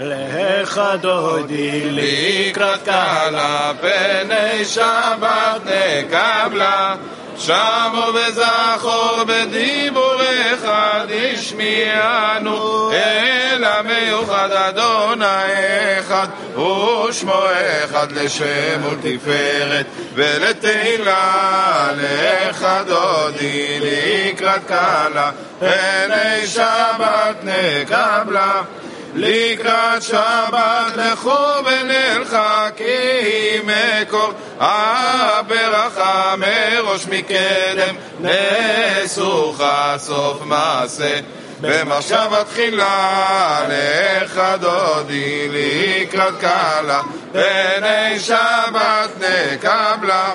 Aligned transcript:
לך 0.00 0.80
דודי 1.00 1.90
לקראת 1.90 2.84
קהלה, 2.84 3.72
פני 3.80 4.64
שבת 4.64 5.60
נקבלה. 5.64 6.94
שמו 7.40 8.06
וזכור 8.14 9.24
בדיבורך 9.26 10.64
תשמיענו 11.08 12.90
אל 12.92 13.64
המיוחד 13.64 14.50
אדוני 14.52 15.26
אחד 16.00 16.26
ושמו 16.54 17.42
אחד 17.84 18.12
לשם 18.12 18.80
ולתפארת 18.82 19.86
ולתהילה 20.14 21.88
לך 21.96 22.66
דודי 22.86 23.80
לקראת 23.80 24.60
קהלה 24.68 25.30
פני 25.58 26.46
שבת 26.46 27.36
נקבלה 27.42 28.62
לקראת 29.18 30.02
שבת 30.02 30.96
לכו 30.96 31.62
כי 32.76 33.58
מקור. 33.64 34.32
הברכה 34.60 36.34
מראש 36.38 37.06
מקדם 37.06 37.94
נסוך 38.20 39.62
סוף 39.96 40.42
מעשה. 40.44 41.20
במחשבה 41.60 42.44
תחילה 42.44 43.60
לך 43.68 44.40
דודי 44.60 45.48
לקראת 45.48 46.34
קהלה 46.40 47.00
פני 47.32 48.20
שבת 48.20 49.10
נקבלה 49.20 50.34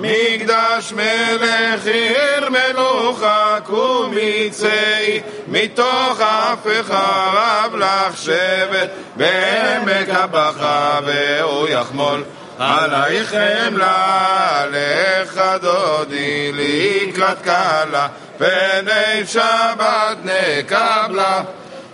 מקדש 0.00 0.92
מלך 0.92 1.86
עיר 1.86 2.48
מלוכה 2.50 3.56
קומיצי 3.64 5.20
מתוך 5.48 6.20
אף 6.20 6.66
רב 6.88 7.76
לך 7.76 8.16
שבט 8.16 8.90
בעמק 9.16 10.08
הבכה 10.08 10.98
והוא 11.04 11.68
יחמול. 11.68 12.24
עלייך 12.58 13.28
חמלה 13.28 14.64
לך 14.70 15.40
דודי 15.60 16.52
לקראת 16.52 17.42
קהלה 17.42 18.08
פני 18.38 19.26
שבת 19.26 20.18
נקבלה 20.24 21.42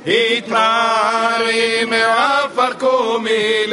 התמרי 0.07 1.85
מעפר 1.85 2.73
קומי 2.79 3.67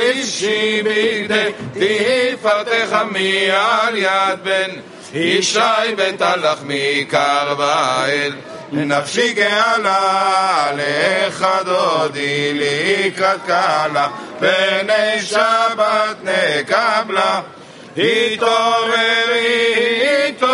בידי 0.83 1.51
תפארתך 1.73 2.97
מעל 3.11 3.97
יד 3.97 4.39
בן 4.43 4.71
ישי 5.13 5.59
בטלח 5.97 6.59
מקרבאל 6.63 8.33
נפשי 8.71 9.33
גאלה 9.33 10.71
לך 10.75 11.47
דודי 11.65 12.53
לקראת 12.53 13.39
קהלה 13.47 14.07
פני 14.39 15.21
שבת 15.21 16.17
נקבלה. 16.23 17.41
התעוררי, 17.97 19.03
התעוררי, 20.27 20.52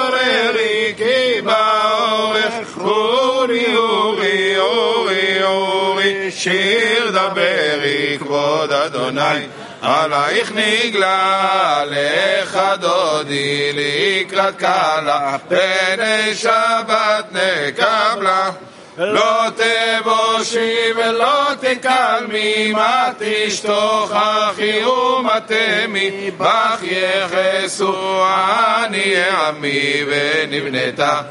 שיר 6.39 7.11
דברי, 7.11 8.17
כבוד 8.19 8.71
אדוני, 8.71 9.47
עלייך 9.81 10.51
נגלה, 10.55 11.83
לך 11.85 12.59
דודי, 12.79 13.71
לקראת 13.73 14.55
קהלה, 14.57 15.37
פני 15.47 16.35
שבת 16.35 17.25
נקבלה. 17.31 18.49
לא 18.97 19.43
תבושי 19.49 20.75
ולא 20.95 21.45
תקלמי, 21.59 22.71
מה 22.73 23.09
תשתוך 23.19 24.11
אחי 24.11 24.85
ומתמי, 24.85 26.31
בך 26.37 26.79
יחסו 26.81 28.25
עניי 28.25 29.23
עמי 29.29 30.03
ונבנתה. 30.07 31.21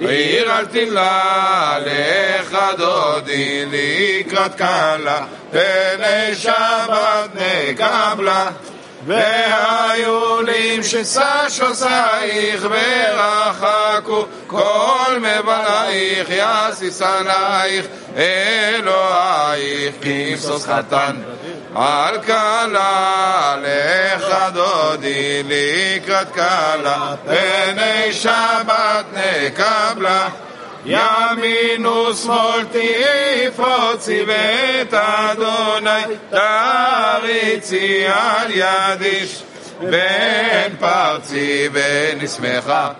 עיר 0.00 0.58
אל 0.58 0.66
תמלה 0.66 1.78
לך 1.86 2.58
דודי 2.78 3.64
לקראת 3.66 4.54
קהלה, 4.54 5.24
פני 5.50 6.34
שבת 6.34 7.30
נקבלה. 7.34 8.50
והיולים 9.06 10.82
שששוסייך 10.82 12.66
ורחקו 12.70 14.26
כל 14.46 15.18
מבלייך 15.18 16.28
יסיסנייך 16.30 17.86
אלוהיך 18.16 19.94
כמסוס 20.02 20.66
חתן 20.66 21.16
על 21.74 22.22
כלה 22.22 23.56
לך 23.62 24.34
דודי 24.52 25.42
לקראת 25.42 26.32
כלה. 26.34 27.14
פני 27.26 28.12
שבת 28.12 29.04
נקבלה 29.12 30.28
ימין 30.84 31.86
ושמאל 31.86 32.64
תפרוצי 32.72 34.22
ואת 34.26 34.94
אדוני. 34.94 36.14
תריצי 36.30 38.04
על 38.06 38.50
יד 38.50 39.02
איש 39.02 39.42
בן 39.80 40.76
פרצי 40.78 41.68
ונשמחה 41.72 42.90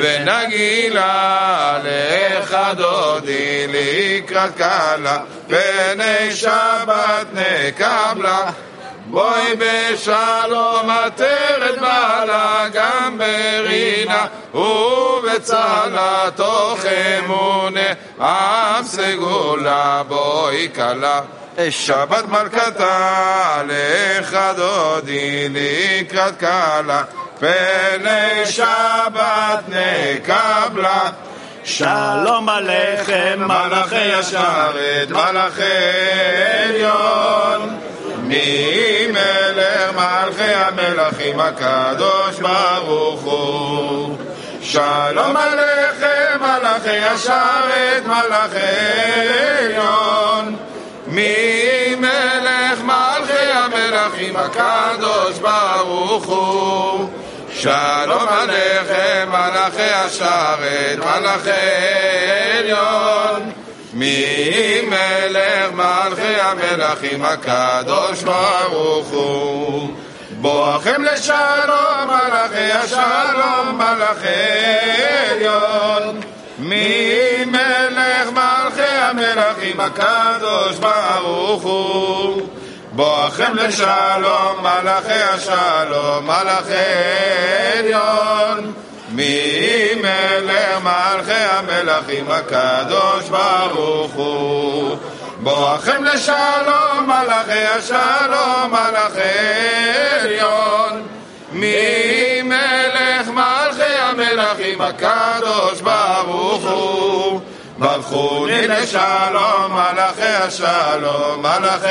ונגילה 0.00 1.78
לך 1.84 2.56
דודי 2.76 3.66
לקראת 3.68 4.56
קלה 4.56 5.18
פני 5.48 6.32
שבת 6.34 7.26
נקבלה. 7.32 8.50
בואי 9.06 9.54
בשלום 9.58 10.90
עטרת 10.90 11.78
בעלה 11.80 12.66
גם 12.72 13.18
ברינה 13.18 14.26
ובצלה 14.54 16.30
תוך 16.36 16.84
אמונה. 17.18 17.92
עם 18.20 18.84
סגולה 18.84 20.02
בואי 20.08 20.68
כלה 20.74 21.20
שבת 21.70 22.24
מלכתה 22.28 23.62
לך 23.66 24.36
דודי 24.56 25.48
לקראת 25.48 26.36
קלה 26.38 27.02
פני 27.38 28.46
שבת 28.46 29.64
נקבלה. 29.68 31.10
שלום 31.64 32.48
עליכם 32.48 33.38
מלאכי 33.38 34.12
השרת 34.12 35.10
מלאכי 35.10 35.62
עליון. 36.64 37.78
מי 38.22 39.06
מלך 39.08 39.92
מלכי 39.94 40.54
המלכים? 40.54 41.40
הקדוש 41.40 42.38
ברוך 42.40 43.22
הוא. 43.22 44.16
שלום 44.62 45.36
עליכם 45.36 46.40
מלאכי 46.40 46.98
השרת 46.98 48.06
מלאכי 48.06 48.58
עליון 49.58 50.71
מי 51.12 51.94
מלך 51.98 52.80
מלכי 52.84 53.52
המלכים? 53.52 54.36
הקדוש 54.36 55.38
ברוך 55.38 56.24
הוא. 56.24 57.08
שלום 57.50 58.28
עליכם 58.28 59.28
מלאכי 59.28 59.92
השרת 59.94 60.98
מלאכי 60.98 61.50
עליון. 62.58 63.52
מי 63.92 64.80
מלך 64.82 65.72
מלכי 65.72 66.40
המלכים? 66.40 67.24
הקדוש 67.24 68.22
ברוך 68.22 69.08
הוא. 69.08 69.88
בואכם 70.30 71.04
לשלום 71.04 72.06
מלאכי 72.06 72.72
השלום 72.72 73.78
מלאכי 73.78 74.28
עליון. 75.30 76.20
מי 76.58 77.44
מלך 79.34 79.80
הקדוש 79.80 80.76
ברוך 80.78 81.62
הוא. 81.62 82.48
בואכם 82.92 83.54
לשלום 83.54 84.56
מלאכי 84.60 85.22
השלום 85.22 86.26
מלאכי 86.26 86.74
עליון. 87.78 88.72
מי 89.08 89.88
מלך 89.96 90.82
מלכי 90.82 91.32
המלכים 91.32 92.30
הקדוש 92.30 93.28
ברוך 93.28 94.12
הוא. 94.12 94.96
בואכם 95.40 96.04
לשלום 96.04 97.06
מלאכי 97.06 97.66
השלום 97.66 98.70
מלאכי 98.70 99.20
עליון. 100.20 101.02
מי 101.52 102.42
מלך 102.42 103.28
מלכי 103.28 103.94
המלכים 103.98 104.80
הקדוש 104.80 105.80
ברוך 105.80 106.64
הוא 106.64 107.11
ברכוני 107.82 108.66
לשלום 108.66 109.72
מלאכי 109.72 110.22
השלום 110.22 111.40
מלאכי 111.42 111.86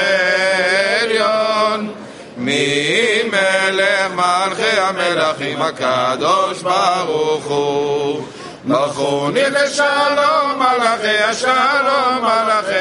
עליון. 1.02 1.94
מי 2.38 3.22
מלך 3.26 4.12
מלכי 4.16 4.80
המלכים 4.80 5.62
הקדוש 5.62 6.62
ברוך 6.62 7.46
הוא. 7.46 8.26
ברכוני 8.64 9.42
לשלום 9.50 10.56
מלאכי 10.56 11.18
השלום 11.18 12.22
מלאכי 12.22 12.74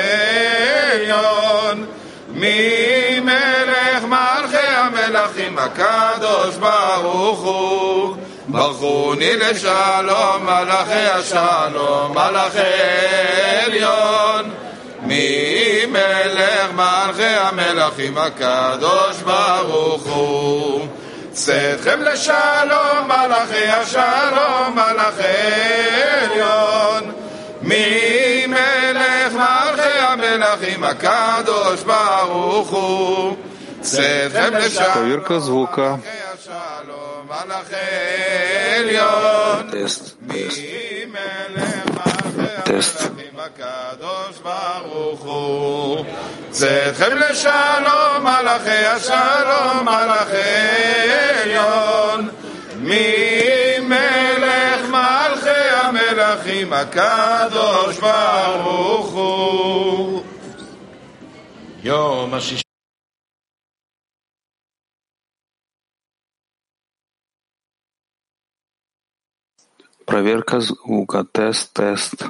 עליון. 0.93 1.87
ממלך 2.33 4.05
מלכי 4.05 4.67
המלכים 4.67 5.59
הקדוש 5.59 6.57
ברוך 6.57 7.41
הוא 7.41 8.17
ברכוני 8.51 9.37
לשלום, 9.37 10.43
מלאכי 10.43 10.93
השלום, 10.93 12.13
מלאכי 12.13 12.59
עליון. 13.65 14.51
מי 15.03 15.87
מלך 15.87 16.73
מלכי 16.75 17.23
המלכים 17.23 18.19
הקדוש 18.19 19.17
ברוך 19.25 20.07
הוא. 20.07 20.87
צאתכם 21.33 22.03
לשלום, 22.03 23.07
מלאכי 23.07 23.67
השלום, 23.67 24.75
מלאכי 24.75 25.23
עליון. 26.23 27.13
מי 27.63 28.47
מלך 28.47 29.33
מלכי 29.33 29.99
המלכים 29.99 30.85
הקדוש 30.85 31.83
ברוך 31.83 32.71
הוא. 32.71 33.37
צאתכם 33.81 34.55
לשלום, 34.55 35.11
מלאכי 35.97 36.09
השלום. 36.35 37.10
Test, 39.71 40.17
test. 40.29 40.59
Test. 42.67 43.11
צאתכם 46.51 47.17
לשלום, 47.17 48.23
מלאכי 48.23 48.71
השלום, 48.71 49.85
מלאכי 49.85 50.37
עליון. 51.43 52.29
ממלך 52.77 54.01
מלכי 54.91 55.69
המלכים, 55.83 56.73
הקדוש 56.73 57.99
ברוך 57.99 59.11
הוא. 59.11 60.23
יום 61.83 62.35
השישי 62.35 62.70
Проверка 70.07 70.61
звука. 70.61 71.25
Тест, 71.33 71.75
тест. 71.75 72.25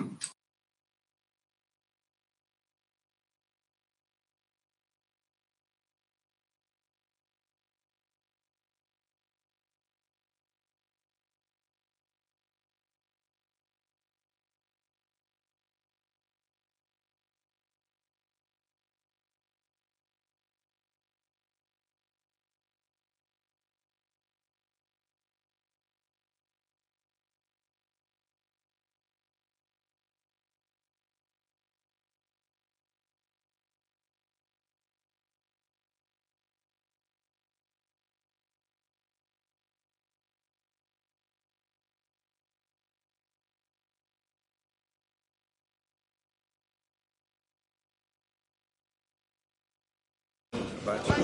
much. 50.91 51.20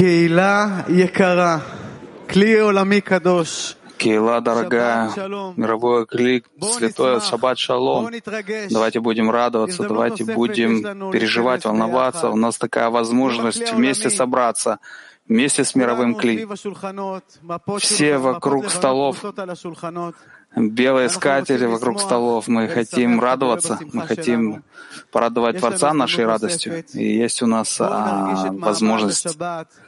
Кейла 0.00 0.86
Якара, 0.88 1.60
Кли 2.26 2.62
Олами 2.62 3.00
Кадош. 3.00 3.76
Кейла 3.98 4.40
дорогая, 4.40 5.10
мировое 5.58 6.06
клик, 6.06 6.46
святое, 6.58 7.20
шаббат 7.20 7.58
шалом. 7.58 8.08
Давайте 8.70 9.00
будем 9.00 9.30
радоваться, 9.30 9.82
давайте 9.86 10.24
будем 10.24 11.10
переживать, 11.12 11.66
волноваться. 11.66 12.30
У 12.30 12.36
нас 12.36 12.56
такая 12.56 12.88
возможность 12.88 13.74
вместе 13.74 14.08
собраться, 14.08 14.78
вместе 15.28 15.64
с 15.64 15.74
мировым 15.74 16.14
кли. 16.14 16.48
Все 17.78 18.16
вокруг 18.16 18.70
столов, 18.70 19.22
белые 20.56 21.08
скатери 21.08 21.66
вокруг 21.66 22.00
столов. 22.00 22.48
Мы 22.48 22.68
хотим 22.68 23.20
радоваться, 23.20 23.78
мы 23.92 24.06
хотим 24.06 24.62
порадовать 25.10 25.58
Творца 25.58 25.92
нашей 25.92 26.24
радостью. 26.26 26.84
И 26.94 27.16
есть 27.16 27.42
у 27.42 27.46
нас 27.46 27.76
а, 27.80 28.48
возможность. 28.52 29.26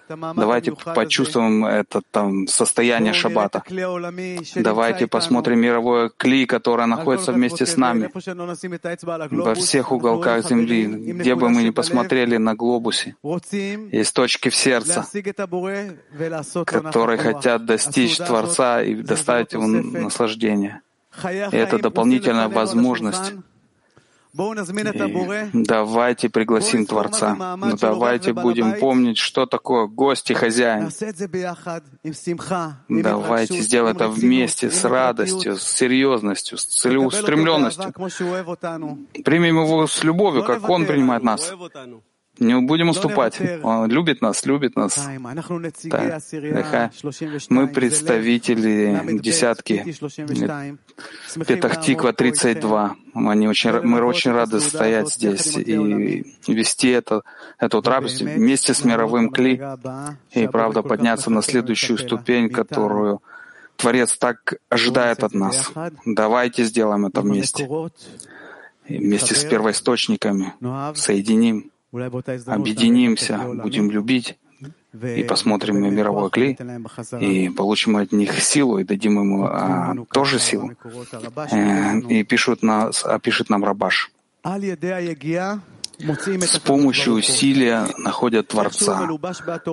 Давайте 0.08 0.72
почувствуем 0.72 1.64
это 1.64 2.02
там 2.10 2.46
состояние 2.46 3.12
Шаббата. 3.12 3.62
Давайте 4.56 5.06
посмотрим 5.06 5.60
мировое 5.60 6.10
кли, 6.16 6.46
которое 6.46 6.86
находится 6.86 7.32
вместе 7.32 7.66
с 7.66 7.76
нами 7.76 8.10
во 9.30 9.54
всех 9.54 9.92
уголках 9.92 10.48
Земли, 10.48 10.86
где 10.86 11.34
бы 11.34 11.48
мы 11.48 11.62
ни 11.62 11.70
посмотрели 11.70 12.36
на 12.36 12.54
глобусе. 12.54 13.16
Есть 13.92 14.14
точки 14.14 14.48
в 14.48 14.54
сердце, 14.54 15.06
которые 16.64 17.18
хотят 17.18 17.64
достичь 17.64 18.16
Творца 18.18 18.82
и 18.82 18.94
доставить 18.94 19.52
ему 19.52 19.66
наслаждение 19.66 20.51
творения. 20.52 20.82
И 21.52 21.56
это 21.56 21.78
дополнительная 21.78 22.48
возможность. 22.48 23.32
И 24.34 25.50
давайте 25.52 26.30
пригласим 26.30 26.86
Творца. 26.86 27.34
Но 27.34 27.56
ну, 27.56 27.76
давайте 27.76 28.32
будем 28.32 28.78
помнить, 28.80 29.18
что 29.18 29.44
такое 29.44 29.86
гость 29.86 30.30
и 30.30 30.34
хозяин. 30.34 30.90
Давайте 32.88 33.60
сделаем 33.60 33.94
это 33.94 34.08
вместе 34.08 34.70
с 34.70 34.84
радостью, 34.84 35.56
с 35.56 35.64
серьезностью, 35.64 36.56
с 36.56 36.64
целеустремленностью. 36.64 37.92
Примем 39.22 39.60
его 39.60 39.86
с 39.86 40.02
любовью, 40.02 40.44
как 40.44 40.66
он 40.66 40.86
принимает 40.86 41.22
нас 41.22 41.52
не 42.38 42.60
будем 42.60 42.88
уступать. 42.88 43.38
Он 43.62 43.90
любит 43.90 44.22
нас, 44.22 44.44
любит 44.46 44.76
нас. 44.76 45.08
Да. 45.84 46.90
Мы 47.48 47.68
представители 47.68 49.18
десятки. 49.20 49.84
Петахтиква 51.46 52.12
32. 52.12 52.96
Они 53.14 53.48
очень, 53.48 53.70
мы 53.82 54.02
очень 54.02 54.32
рады 54.32 54.60
стоять 54.60 55.12
здесь 55.12 55.56
и 55.56 56.24
вести 56.48 56.88
это, 56.88 57.22
эту 57.58 57.82
трапезу 57.82 58.24
вместе 58.24 58.72
с 58.74 58.84
мировым 58.84 59.30
кли. 59.30 59.60
И, 60.32 60.46
правда, 60.46 60.82
подняться 60.82 61.30
на 61.30 61.42
следующую 61.42 61.98
ступень, 61.98 62.48
которую 62.48 63.20
Творец 63.76 64.16
так 64.16 64.54
ожидает 64.68 65.22
от 65.22 65.34
нас. 65.34 65.70
Давайте 66.06 66.64
сделаем 66.64 67.06
это 67.06 67.20
вместе. 67.20 67.68
И 68.86 68.96
вместе 68.96 69.34
с 69.34 69.44
первоисточниками 69.44 70.54
соединим 70.94 71.71
объединимся, 72.46 73.38
будем 73.62 73.90
любить 73.90 74.38
и 74.92 75.24
посмотрим 75.24 75.80
на 75.80 75.86
мировой 75.86 76.30
клей, 76.30 76.56
и 77.20 77.48
получим 77.48 77.96
от 77.96 78.12
них 78.12 78.40
силу, 78.40 78.78
и 78.78 78.84
дадим 78.84 79.18
ему 79.20 79.46
а, 79.46 79.94
тоже 80.12 80.38
силу. 80.38 80.72
Э, 81.50 81.98
и 82.00 82.22
пишут 82.24 82.62
нас, 82.62 83.04
а 83.04 83.18
пишет 83.18 83.48
нам 83.48 83.64
Рабаш. 83.64 84.10
С 85.98 86.58
помощью 86.58 87.14
усилия 87.14 87.86
находят 87.98 88.48
Творца, 88.48 89.08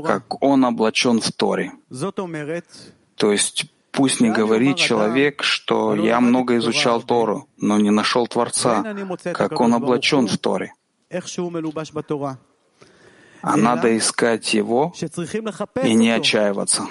как 0.05 0.41
он 0.43 0.63
облачен 0.63 1.19
в 1.19 1.31
Торе. 1.31 1.73
То 3.15 3.31
есть 3.31 3.65
пусть 3.91 4.21
не 4.21 4.29
говорит 4.29 4.77
человек, 4.77 5.43
что 5.43 5.95
я 5.95 6.21
много 6.21 6.57
изучал 6.57 7.01
Тору, 7.01 7.47
но 7.57 7.77
не 7.77 7.89
нашел 7.89 8.27
Творца, 8.27 8.95
как 9.33 9.59
он 9.59 9.73
облачен 9.73 10.27
в 10.27 10.37
Торе. 10.37 10.73
А 13.41 13.55
надо 13.55 13.97
искать 13.97 14.53
его 14.53 14.93
и 15.83 15.93
не 15.93 16.11
отчаиваться. 16.11 16.87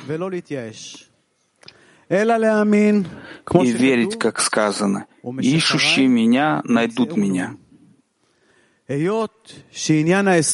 И 2.09 3.73
верить, 3.73 4.19
как 4.19 4.41
сказано, 4.41 5.07
«Ищущие 5.23 6.09
меня 6.09 6.63
найдут 6.65 7.17
меня». 7.17 7.57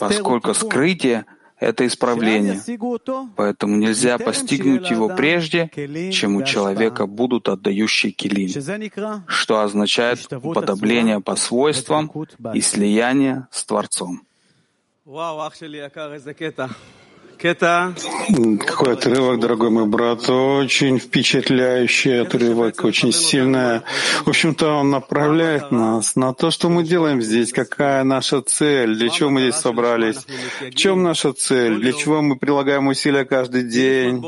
Поскольку 0.01 0.55
скрытие 0.55 1.25
это 1.65 1.87
исправление. 1.87 2.61
Поэтому 3.37 3.77
нельзя 3.77 4.19
постигнуть 4.19 4.91
его 4.91 5.09
прежде, 5.09 5.71
чем 6.13 6.37
у 6.37 6.43
человека 6.43 7.07
будут 7.07 7.49
отдающие 7.49 8.13
килим, 8.13 8.51
что 9.27 9.61
означает 9.61 10.33
уподобление 10.33 11.21
по 11.21 11.37
свойствам 11.37 12.11
и 12.55 12.61
слияние 12.61 13.47
с 13.51 13.65
Творцом. 13.65 14.23
Вау, 15.05 15.41
какой 18.67 18.95
отрывок, 18.95 19.41
дорогой 19.41 19.71
мой 19.71 19.87
брат, 19.87 20.29
очень 20.29 20.99
впечатляющий 20.99 22.23
отрывок, 22.23 22.85
очень 22.85 23.13
сильная. 23.13 23.83
В 24.25 24.29
общем-то, 24.29 24.81
он 24.81 24.91
направляет 24.91 25.71
нас 25.71 26.17
на 26.17 26.33
то, 26.35 26.51
что 26.51 26.69
мы 26.69 26.85
делаем 26.85 27.21
здесь, 27.21 27.53
какая 27.53 28.05
наша 28.05 28.43
цель, 28.43 28.97
для 28.97 29.09
чего 29.09 29.31
мы 29.31 29.43
здесь 29.43 29.57
собрались, 29.57 30.27
в 30.61 30.75
чем 30.75 31.03
наша 31.03 31.33
цель, 31.33 31.77
для 31.77 31.93
чего 31.93 32.23
мы 32.23 32.37
прилагаем 32.37 32.87
усилия 32.89 33.25
каждый 33.25 33.65
день, 33.65 34.23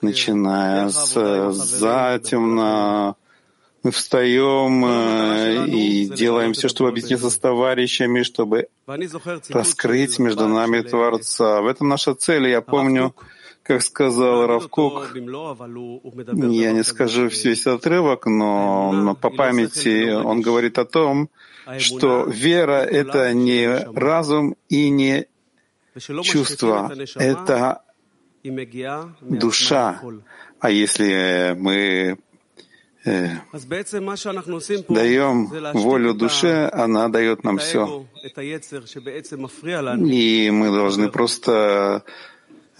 начиная 0.00 0.88
с 0.88 1.12
э, 1.16 1.50
затемно, 1.52 3.16
мы 3.82 3.92
встаем 3.92 4.84
э, 4.84 5.66
и 5.66 6.06
делаем 6.06 6.52
все, 6.52 6.68
чтобы 6.68 6.90
объединиться 6.90 7.30
с 7.30 7.38
товарищами, 7.38 8.22
чтобы 8.22 8.68
раскрыть 9.48 10.18
между 10.18 10.48
нами 10.48 10.82
Творца. 10.82 11.62
В 11.62 11.66
этом 11.66 11.88
наша 11.88 12.14
цель. 12.14 12.48
Я 12.48 12.60
помню, 12.60 13.14
как 13.62 13.82
сказал 13.82 14.46
Равкук, 14.46 15.14
я 15.14 16.72
не 16.72 16.84
скажу 16.84 17.28
весь 17.28 17.66
отрывок, 17.66 18.26
но 18.26 19.16
по 19.20 19.30
памяти 19.30 20.10
он 20.10 20.42
говорит 20.42 20.78
о 20.78 20.84
том, 20.84 21.30
что 21.78 22.24
вера— 22.24 22.82
это 22.84 23.32
не 23.32 23.66
разум 23.94 24.56
и 24.68 24.90
не 24.90 25.26
чувство, 26.22 26.92
это 27.14 27.82
душа. 29.20 30.00
А 30.58 30.70
если 30.70 31.54
мы 31.56 32.18
Э, 33.04 33.36
э, 33.52 33.60
даем 34.88 35.46
волю 35.74 36.14
душе, 36.14 36.68
она 36.72 37.08
дает 37.08 37.44
нам 37.44 37.58
все. 37.58 38.06
И 40.06 40.50
мы 40.50 40.70
должны 40.70 41.08
просто 41.08 42.04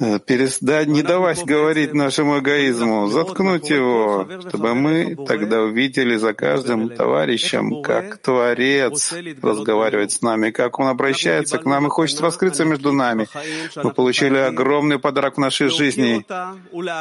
э, 0.01 0.19
перестать, 0.19 0.89
не 0.89 1.03
давать 1.03 1.45
говорить 1.45 1.95
нашему 1.95 2.41
эгоизму, 2.41 3.09
заткнуть 3.09 3.71
его, 3.71 4.27
чтобы 4.49 4.75
мы 4.75 5.17
тогда 5.27 5.63
увидели 5.63 6.17
за 6.17 6.35
каждым 6.35 6.89
товарищем, 6.89 7.83
как 7.83 8.19
Творец 8.19 9.15
разговаривает 9.43 10.13
с 10.13 10.23
нами, 10.23 10.51
как 10.51 10.79
Он 10.79 10.89
обращается 10.89 11.59
к 11.59 11.65
нам 11.65 11.87
и 11.87 11.91
хочет 11.91 12.21
раскрыться 12.21 12.65
между 12.65 12.93
нами. 12.93 13.29
Мы 13.77 13.93
получили 13.93 14.39
огромный 14.39 14.99
подарок 14.99 15.37
в 15.37 15.41
нашей 15.41 15.69
жизни, 15.69 16.25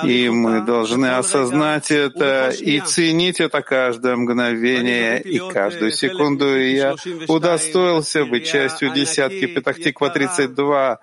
и 0.03 0.29
мы 0.29 0.61
должны 0.61 1.07
осознать 1.07 1.91
это 1.91 2.49
и 2.49 2.79
ценить 2.81 3.39
это 3.39 3.61
каждое 3.61 4.15
мгновение. 4.15 5.21
И 5.21 5.39
каждую 5.51 5.91
секунду. 5.91 6.57
И 6.57 6.75
я 6.75 6.95
удостоился 7.27 8.25
быть 8.25 8.45
частью 8.45 8.93
десятки 8.93 9.45
Петахтиква 9.45 10.09
32, 10.09 10.99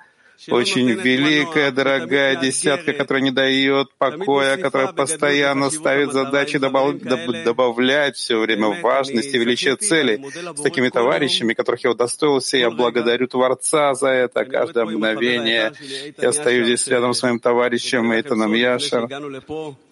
очень 0.49 0.91
великая, 0.91 1.71
дорогая 1.71 2.37
десятка, 2.37 2.93
которая 2.93 3.23
не 3.23 3.31
дает 3.31 3.89
покоя, 3.99 4.57
которая 4.57 4.93
постоянно 4.93 5.71
ставит 5.71 6.13
задачи 6.13 6.59
добав- 6.59 7.01
доб- 7.01 7.45
добавлять 7.45 8.17
все 8.17 8.39
время 8.39 8.81
важности, 8.81 9.37
величия 9.37 9.77
цели. 9.77 10.21
С 10.55 10.63
такими 10.63 10.89
товарищами, 10.89 11.55
которых 11.55 11.85
я 11.85 11.91
удостоился, 11.91 12.57
я 12.57 12.71
благодарю 12.71 13.27
Творца 13.27 13.95
за 13.95 14.09
это 14.09 14.45
каждое 14.45 14.85
мгновение. 14.85 15.73
Я 16.19 16.33
стою 16.33 16.65
здесь 16.65 16.87
рядом 16.89 17.15
с 17.15 17.23
моим 17.23 17.39
товарищем 17.41 18.13
Эйтаном 18.13 18.55
Яшер, 18.55 19.09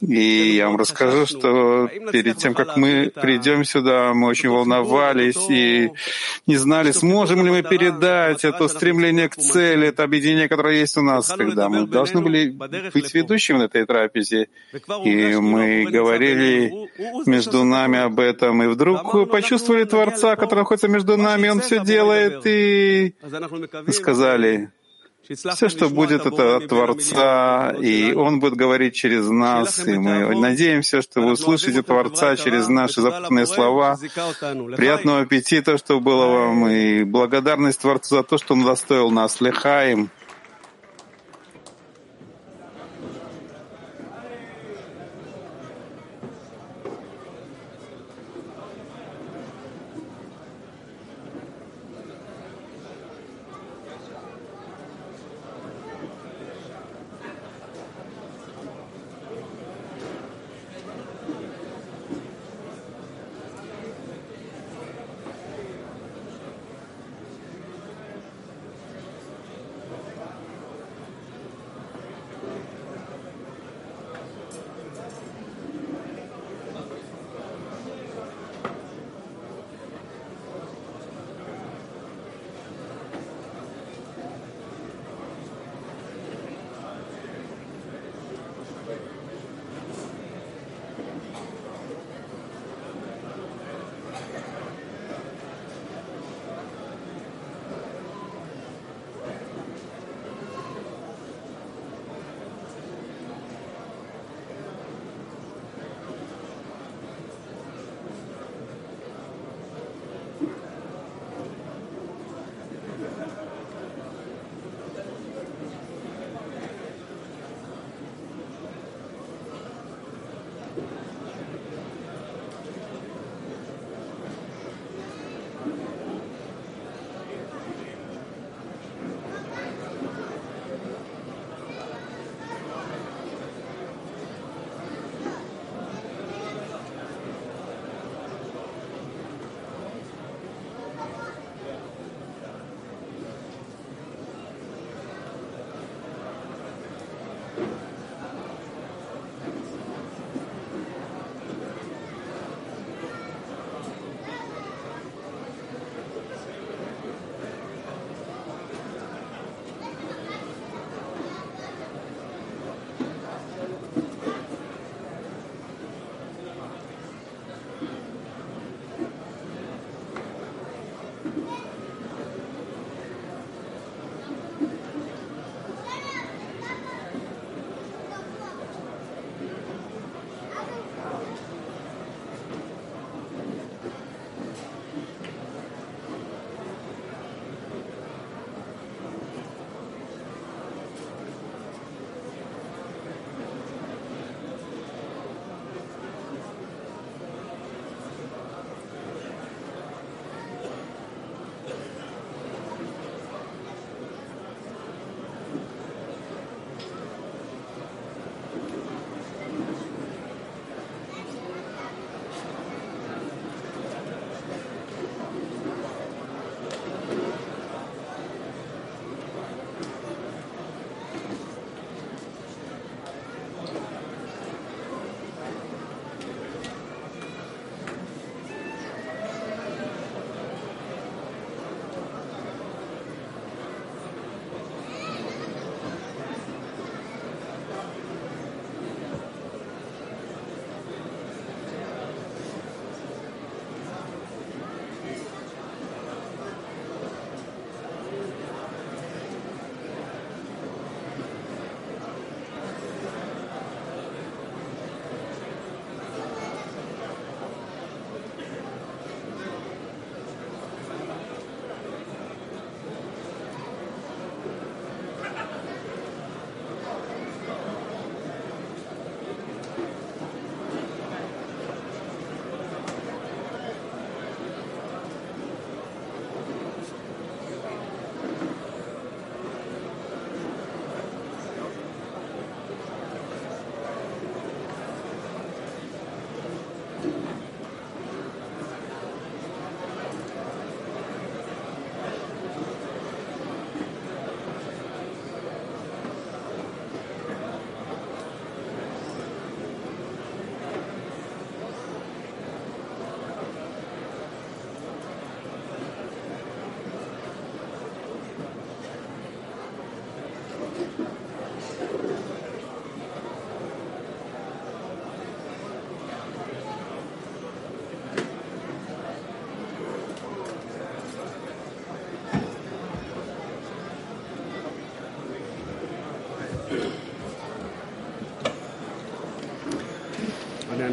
и 0.01 0.55
я 0.57 0.67
вам 0.67 0.77
расскажу, 0.77 1.27
что 1.27 1.89
перед 2.13 2.37
тем, 2.39 2.55
как 2.55 2.77
мы 2.77 3.11
придем 3.15 3.65
сюда, 3.65 4.13
мы 4.15 4.29
очень 4.29 4.49
волновались 4.49 5.37
и 5.51 5.91
не 6.47 6.57
знали, 6.57 6.93
сможем 6.93 7.45
ли 7.45 7.51
мы 7.51 7.63
передать 7.63 8.45
это 8.45 8.69
стремление 8.69 9.29
к 9.29 9.37
цели, 9.37 9.89
это 9.89 10.05
объединение, 10.05 10.34
видение, 10.35 10.49
которое 10.49 10.81
есть 10.81 10.97
у 10.97 11.03
нас, 11.03 11.29
когда 11.29 11.69
мы 11.69 11.87
должны 11.87 12.21
были 12.21 12.51
быть 12.51 13.15
ведущими 13.15 13.59
на 13.59 13.63
этой 13.65 13.87
трапезе, 13.87 14.49
и 15.05 15.35
мы 15.37 15.85
говорили 15.85 16.91
между 17.27 17.65
нами 17.65 17.99
об 17.99 18.19
этом, 18.21 18.63
и 18.63 18.67
вдруг 18.67 19.31
почувствовали 19.31 19.85
Творца, 19.85 20.37
который 20.37 20.61
находится 20.61 20.89
между 20.89 21.17
нами, 21.17 21.49
он 21.49 21.61
все 21.61 21.85
делает, 21.85 22.43
и 22.47 23.15
сказали, 23.93 24.71
все, 25.27 25.69
что 25.71 25.89
будет, 25.89 26.27
это 26.27 26.57
от 26.57 26.69
Творца, 26.69 27.75
и 27.81 28.13
Он 28.13 28.41
будет 28.41 28.55
говорить 28.55 28.95
через 28.95 29.29
нас, 29.29 29.87
и 29.87 29.97
мы 29.99 30.39
надеемся, 30.39 31.01
что 31.01 31.23
вы 31.23 31.33
услышите 31.33 31.83
Творца 31.83 32.37
через 32.37 32.69
наши 32.69 33.01
запутанные 33.01 33.47
слова. 33.47 33.97
Приятного 34.77 35.21
аппетита, 35.21 35.79
что 35.79 36.01
было 36.01 36.27
вам, 36.27 36.69
и 36.69 37.05
благодарность 37.05 37.81
Творцу 37.81 38.17
за 38.17 38.23
то, 38.23 38.37
что 38.37 38.53
Он 38.53 38.65
достоил 38.65 39.11
нас. 39.11 39.41
Лехаем. 39.41 40.11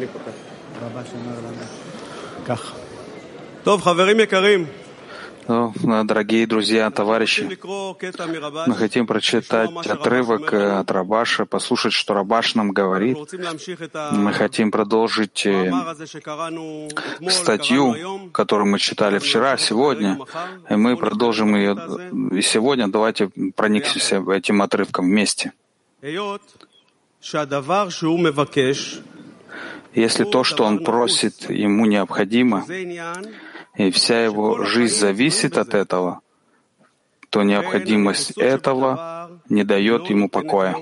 Лехаим. 0.01 0.09
טוב, 3.63 3.81
חברים 3.81 4.19
יקרים, 4.19 4.67
Ну, 5.49 5.73
дорогие 6.03 6.45
друзья, 6.45 6.91
товарищи, 6.91 7.47
мы 8.67 8.75
хотим 8.75 9.07
прочитать 9.07 9.69
отрывок 9.87 10.53
от 10.53 10.91
Рабаша, 10.91 11.45
послушать, 11.45 11.93
что 11.93 12.13
Рабаш 12.13 12.55
нам 12.55 12.71
говорит. 12.71 13.17
Мы 14.11 14.33
хотим 14.33 14.71
продолжить 14.71 15.45
э, 15.45 15.71
статью, 17.29 17.95
которую 18.33 18.67
мы 18.67 18.77
читали 18.77 19.19
вчера, 19.19 19.55
сегодня, 19.55 20.19
и 20.69 20.75
мы 20.75 20.97
продолжим 20.97 21.55
ее 21.55 21.77
и 22.33 22.41
сегодня. 22.41 22.89
Давайте 22.89 23.29
проникнемся 23.55 24.21
этим 24.29 24.61
отрывком 24.61 25.05
вместе. 25.05 25.53
Если 29.94 30.24
то, 30.24 30.42
что 30.42 30.64
он 30.64 30.84
просит, 30.84 31.50
ему 31.50 31.86
необходимо, 31.86 32.64
и 33.76 33.90
вся 33.90 34.24
его 34.24 34.64
жизнь 34.64 34.96
зависит 34.96 35.58
от 35.58 35.74
этого, 35.74 36.20
то 37.30 37.42
необходимость 37.42 38.32
этого 38.38 39.40
не 39.48 39.64
дает 39.64 40.10
ему 40.10 40.28
покоя. 40.28 40.76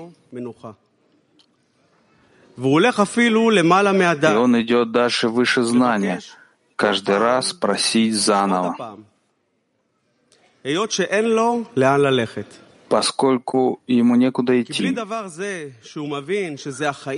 И 4.33 4.37
он 4.37 4.61
идет 4.61 4.91
дальше 4.91 5.29
выше 5.29 5.63
знания, 5.63 6.19
каждый 6.75 7.17
раз 7.17 7.53
просить 7.53 8.13
заново, 8.15 8.97
поскольку 12.91 13.79
ему 13.87 14.15
некуда 14.15 14.61
идти. 14.61 14.93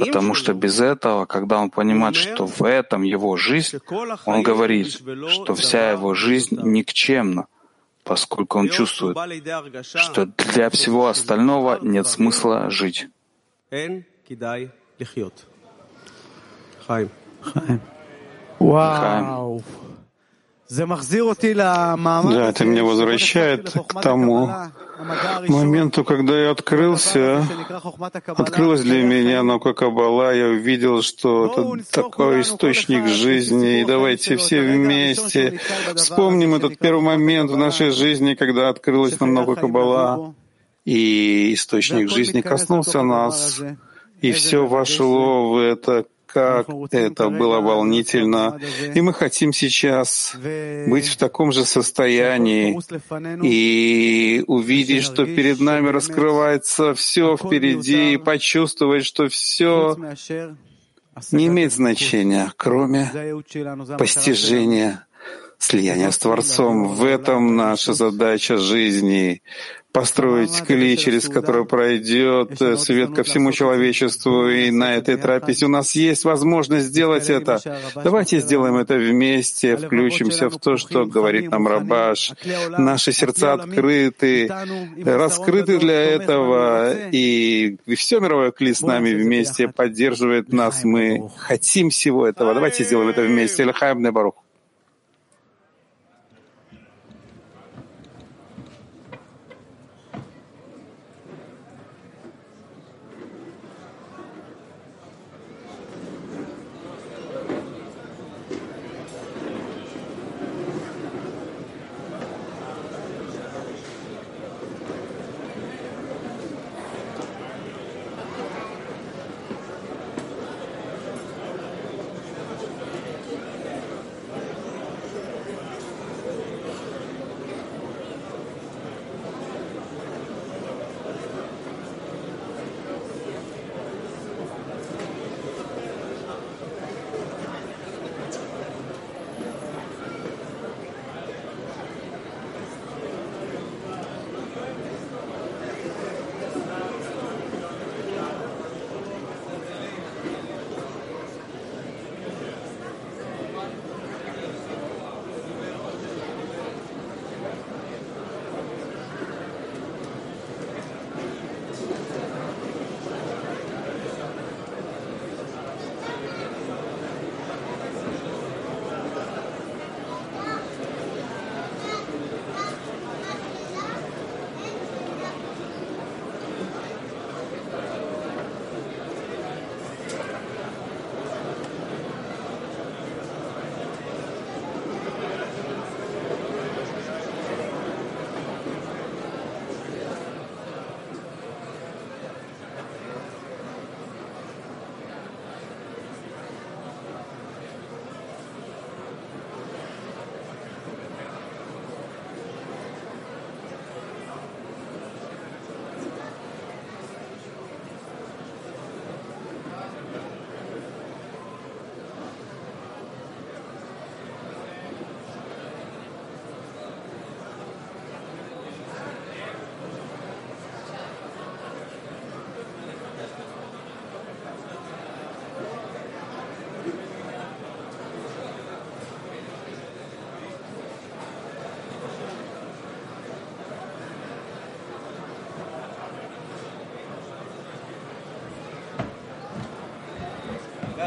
Потому 0.05 0.33
что 0.35 0.53
без 0.53 0.79
этого, 0.79 1.25
когда 1.25 1.59
он 1.59 1.71
понимает, 1.71 2.15
что 2.15 2.45
в 2.45 2.61
этом 2.63 3.01
его 3.01 3.35
жизнь, 3.37 3.79
он 4.25 4.43
говорит, 4.43 5.01
что 5.29 5.55
вся 5.55 5.91
его 5.91 6.13
жизнь 6.13 6.59
никчемна, 6.61 7.47
поскольку 8.03 8.59
он 8.59 8.69
чувствует, 8.69 9.17
что 9.95 10.27
для 10.27 10.69
всего 10.69 11.07
остального 11.07 11.79
нет 11.81 12.05
смысла 12.05 12.69
жить. 12.69 13.07
Вау! 18.59 19.63
Да, 22.31 22.49
это 22.49 22.65
меня 22.65 22.83
возвращает 22.83 23.71
к 23.71 24.01
тому 24.01 24.49
моменту, 25.47 26.03
когда 26.03 26.39
я 26.39 26.51
открылся, 26.51 27.45
открылась 28.27 28.81
для 28.81 29.03
меня 29.03 29.43
наука 29.43 29.73
Каббала, 29.73 30.33
я 30.33 30.47
увидел, 30.47 31.01
что 31.01 31.47
это 31.47 31.83
такой 31.91 32.41
источник 32.41 33.07
жизни, 33.07 33.81
и 33.81 33.85
давайте 33.85 34.37
все 34.37 34.61
вместе 34.61 35.59
вспомним 35.95 36.55
этот 36.55 36.77
первый 36.79 37.03
момент 37.03 37.51
в 37.51 37.57
нашей 37.57 37.91
жизни, 37.91 38.35
когда 38.35 38.69
открылась 38.69 39.19
нам 39.19 39.33
наука 39.33 39.61
Каббала, 39.61 40.33
и 40.85 41.53
источник 41.53 42.09
жизни 42.09 42.41
коснулся 42.41 43.01
нас, 43.01 43.61
и 44.21 44.31
все 44.31 44.65
вошло 44.65 45.49
в 45.51 45.57
это 45.57 46.05
как 46.33 46.67
это 46.91 47.29
было 47.29 47.61
волнительно. 47.61 48.59
И 48.93 49.01
мы 49.01 49.13
хотим 49.13 49.53
сейчас 49.53 50.35
быть 50.87 51.07
в 51.07 51.17
таком 51.17 51.51
же 51.51 51.65
состоянии 51.65 52.79
и 53.43 54.43
увидеть, 54.47 55.03
что 55.03 55.25
перед 55.25 55.59
нами 55.59 55.89
раскрывается 55.89 56.93
все 56.93 57.37
впереди, 57.37 58.13
и 58.13 58.17
почувствовать, 58.17 59.05
что 59.05 59.27
все 59.27 59.95
не 61.31 61.47
имеет 61.47 61.71
значения, 61.73 62.51
кроме 62.57 63.11
постижения 63.97 65.05
слияния 65.63 66.11
с 66.11 66.17
Творцом. 66.17 66.87
В 66.87 67.03
этом 67.03 67.55
наша 67.55 67.93
задача 67.93 68.57
жизни 68.57 69.41
построить 69.93 70.63
клей, 70.63 70.97
через 70.97 71.29
который 71.29 71.65
пройдет 71.65 72.59
свет 72.79 73.13
ко 73.13 73.23
всему 73.23 73.51
человечеству. 73.51 74.49
И 74.49 74.71
на 74.71 74.95
этой 74.95 75.17
трапезе 75.17 75.67
у 75.67 75.69
нас 75.69 75.93
есть 75.93 76.25
возможность 76.25 76.87
сделать 76.87 77.29
это. 77.29 77.61
Давайте 78.03 78.39
сделаем 78.39 78.75
это 78.77 78.95
вместе, 78.95 79.77
включимся 79.77 80.49
в 80.49 80.57
то, 80.57 80.77
что 80.77 81.05
говорит 81.05 81.51
нам 81.51 81.67
Рабаш. 81.67 82.33
Наши 82.69 83.11
сердца 83.11 83.53
открыты, 83.53 84.51
раскрыты 85.05 85.77
для 85.77 86.01
этого, 86.01 86.91
и 87.11 87.77
все 87.95 88.19
мировое 88.19 88.51
клей 88.51 88.73
с 88.73 88.81
нами 88.81 89.13
вместе 89.13 89.67
поддерживает 89.67 90.51
нас. 90.51 90.83
Мы 90.83 91.29
хотим 91.37 91.91
всего 91.91 92.27
этого. 92.27 92.55
Давайте 92.55 92.83
сделаем 92.83 93.09
это 93.09 93.21
вместе. 93.21 93.63
Лехаем 93.63 94.01
Барух. 94.11 94.42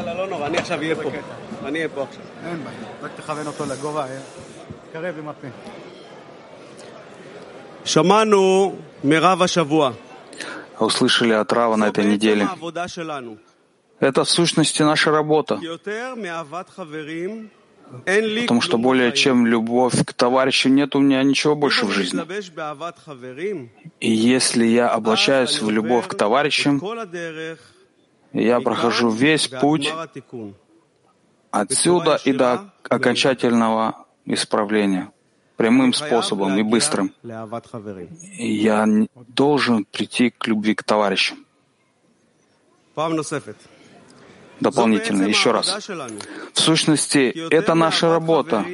יאללה, 0.06 0.14
לא 0.14 0.28
נורא, 0.28 0.46
אני 0.46 0.58
עכשיו 0.58 0.78
אהיה 0.78 0.94
פה. 0.96 1.10
אני 1.64 1.78
אהיה 1.78 1.88
פה 1.88 2.02
עכשיו. 2.02 2.22
אין 2.46 2.64
בעיה, 2.64 2.76
רק 3.02 3.10
תכוון 3.16 3.46
אותו 3.46 3.64
לגובה, 3.66 4.06
קרב 4.92 5.14
עם 5.18 5.28
הפה. 5.28 5.48
שמענו 7.84 8.74
מרב 9.04 9.42
השבוע. 9.42 9.90
Услышали 10.80 11.32
от 11.32 11.52
Рава 11.52 11.76
на 11.76 11.86
этой 11.88 12.04
неделе. 12.04 12.44
העבודה 12.44 12.88
שלנו. 12.88 13.36
Это 14.00 14.24
в 14.24 14.28
сущности 14.30 14.82
наша 14.82 15.10
работа. 15.10 15.58
יותר 15.62 16.14
מאהבת 16.16 16.68
חברים, 16.68 17.48
אין 18.06 18.24
לי 18.24 18.46
Потому 18.46 18.60
что 18.62 18.76
כלום 18.78 18.82
более 18.82 19.10
בחיים. 19.10 19.14
чем 19.14 19.46
любовь 19.46 20.04
к 20.04 20.12
товарищу 20.12 20.68
нет 20.70 20.94
у 20.96 20.98
меня 21.00 21.22
ничего 21.22 21.54
больше 21.54 21.84
в 21.86 21.88
אם 21.88 21.92
אני 21.92 21.94
жизни. 21.94 22.16
מתלבש 22.20 22.50
באהבת 22.50 22.98
חברים, 22.98 23.68
И 24.00 24.10
если 24.10 24.64
я 24.64 24.88
אז 24.90 24.96
облачаюсь 24.98 25.58
אני 25.58 25.66
в 25.66 25.70
любовь 25.70 26.04
עובר 26.04 26.08
к 26.08 26.12
את 26.14 26.18
товарищам, 26.18 26.80
כל 26.80 26.98
הדרך 26.98 27.58
я 28.33 28.59
прохожу 28.59 29.09
весь 29.09 29.47
путь 29.47 29.93
отсюда 31.51 32.19
и 32.23 32.33
до 32.33 32.73
окончательного 32.89 34.05
исправления 34.25 35.11
прямым 35.57 35.93
способом 35.93 36.57
и 36.57 36.63
быстрым. 36.63 37.13
Я 37.23 38.85
должен 39.27 39.85
прийти 39.85 40.29
к 40.29 40.47
любви 40.47 40.75
к 40.75 40.83
товарищам. 40.83 41.45
Дополнительно, 44.59 45.23
еще 45.23 45.51
раз. 45.51 45.87
В 46.53 46.59
сущности, 46.59 47.31
это 47.51 47.75
наша 47.75 48.09
работа, 48.09 48.65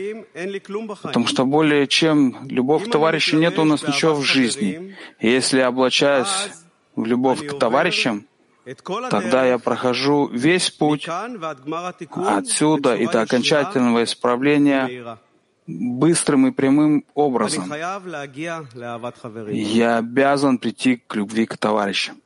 потому 1.01 1.27
что 1.27 1.45
более 1.45 1.87
чем 1.87 2.47
любовь 2.47 2.87
к 2.87 2.91
товарищу 2.91 3.37
нет 3.37 3.59
у 3.59 3.65
нас 3.65 3.83
ничего 3.83 4.13
в 4.15 4.23
жизни. 4.23 4.95
Если 5.19 5.59
облачаюсь 5.59 6.51
в 6.95 7.05
любовь 7.05 7.45
к 7.45 7.59
товарищам, 7.59 8.25
Тогда 9.09 9.45
я 9.45 9.57
прохожу 9.57 10.27
весь 10.27 10.69
путь 10.69 11.07
отсюда 12.15 12.95
и 12.95 13.07
до 13.07 13.21
окончательного 13.21 14.03
исправления 14.03 15.17
быстрым 15.67 16.47
и 16.47 16.51
прямым 16.51 17.05
образом. 17.13 17.71
Я 19.51 19.97
обязан 19.97 20.57
прийти 20.57 21.01
к 21.07 21.15
любви 21.15 21.45
к 21.45 21.57
товарищам. 21.57 22.17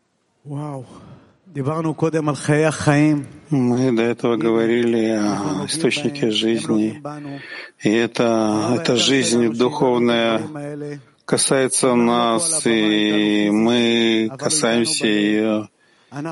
Мы 3.49 3.91
до 3.95 4.03
этого 4.03 4.37
говорили 4.37 5.09
о 5.09 5.65
источнике 5.65 6.29
жизни, 6.29 7.01
и 7.79 7.89
это, 7.89 8.75
это 8.77 8.95
жизнь 8.95 9.53
духовная. 9.53 10.41
касается 11.25 11.95
нас, 11.95 12.65
и 12.65 13.49
мы 13.51 14.29
касаемся 14.37 15.07
ее. 15.07 15.69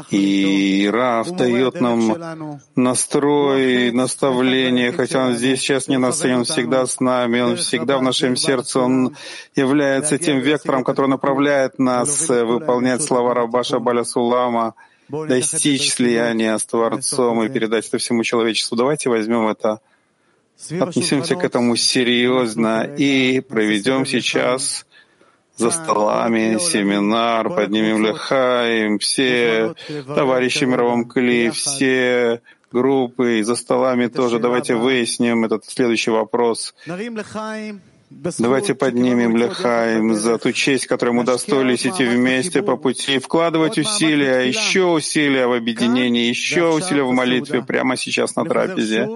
И 0.09 0.89
Раф 0.91 1.31
дает 1.31 1.81
нам 1.81 2.61
настрой, 2.75 3.91
наставление, 3.91 4.93
хотя 4.93 5.27
он 5.27 5.35
здесь 5.35 5.59
сейчас 5.59 5.89
не 5.89 5.97
нас, 5.97 6.23
и 6.23 6.31
он 6.31 6.45
всегда 6.45 6.85
с 6.85 7.01
нами, 7.01 7.41
он 7.41 7.57
всегда 7.57 7.97
в 7.97 8.01
нашем 8.01 8.37
сердце, 8.37 8.79
он 8.79 9.17
является 9.53 10.17
тем 10.17 10.39
вектором, 10.39 10.85
который 10.85 11.07
направляет 11.07 11.77
нас 11.77 12.29
э, 12.29 12.45
выполнять 12.45 13.01
слова 13.01 13.33
Рабаша 13.33 13.79
Баля 13.79 14.05
Сулама, 14.05 14.75
достичь 15.09 15.91
слияния 15.91 16.57
с 16.57 16.65
Творцом 16.65 17.43
и 17.43 17.49
передать 17.49 17.87
это 17.87 17.97
всему 17.97 18.23
человечеству. 18.23 18.77
Давайте 18.77 19.09
возьмем 19.09 19.47
это, 19.47 19.81
отнесемся 20.69 21.35
к 21.35 21.43
этому 21.43 21.75
серьезно 21.75 22.83
и 22.83 23.41
проведем 23.41 24.05
сейчас 24.05 24.85
за 25.55 25.71
столами 25.71 26.57
семинар, 26.59 27.49
поднимем 27.49 28.05
лехаим, 28.05 28.99
все 28.99 29.75
товарищи 30.05 30.65
в 30.65 30.67
мировом 30.67 31.05
кли, 31.05 31.49
все 31.49 32.41
группы, 32.71 33.43
за 33.43 33.55
столами 33.55 34.07
тоже. 34.07 34.39
Давайте 34.39 34.75
выясним 34.75 35.45
этот 35.45 35.65
следующий 35.65 36.11
вопрос. 36.11 36.75
Давайте 38.37 38.75
поднимем 38.75 39.35
Лехаим 39.35 40.13
за 40.13 40.37
ту 40.37 40.51
честь, 40.51 40.85
которую 40.85 41.15
мы 41.15 41.21
удостоились 41.23 41.87
идти 41.87 42.05
вместе 42.05 42.61
по 42.61 42.77
пути, 42.77 43.17
вкладывать 43.17 43.77
усилия, 43.79 44.47
еще 44.47 44.85
усилия 44.85 45.47
в 45.47 45.53
объединении, 45.53 46.29
еще 46.29 46.71
усилия 46.71 47.03
в 47.03 47.11
молитве 47.11 47.63
прямо 47.63 47.97
сейчас 47.97 48.35
на 48.35 48.45
трапезе. 48.45 49.09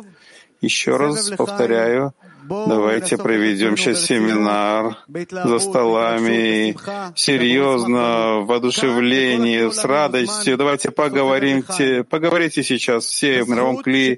Еще 0.62 0.98
раз 0.98 1.30
повторяю, 1.38 2.14
давайте 2.50 3.18
проведем 3.18 3.78
сейчас 3.78 4.06
семинар 4.06 4.98
за 5.08 5.60
столами, 5.60 6.76
серьезно, 7.16 8.40
в 8.40 8.48
воодушевлении, 8.48 9.70
с 9.70 9.86
радостью. 9.86 10.58
Давайте 10.58 10.92
поговорите, 10.92 12.04
поговорите 12.04 12.64
сейчас 12.64 13.06
все 13.06 13.44
в 13.44 13.50
мировом 13.50 13.78
кли 13.78 14.18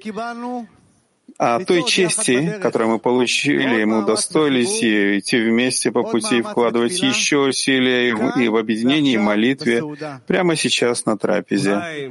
о 1.38 1.58
той 1.64 1.84
чести, 1.84 2.58
которую 2.62 2.92
мы 2.92 2.98
получили, 2.98 3.84
мы 3.84 4.02
удостоились 4.02 4.82
и 4.82 5.18
идти 5.18 5.38
вместе 5.40 5.90
по 5.90 6.02
пути, 6.02 6.42
вкладывать 6.42 7.00
еще 7.02 7.38
усилия 7.38 8.10
и 8.10 8.12
в, 8.12 8.38
и 8.38 8.48
в 8.48 8.56
объединении, 8.56 9.14
и 9.14 9.18
молитве 9.18 9.82
прямо 10.26 10.56
сейчас 10.56 11.04
на 11.04 11.18
трапезе. 11.18 12.10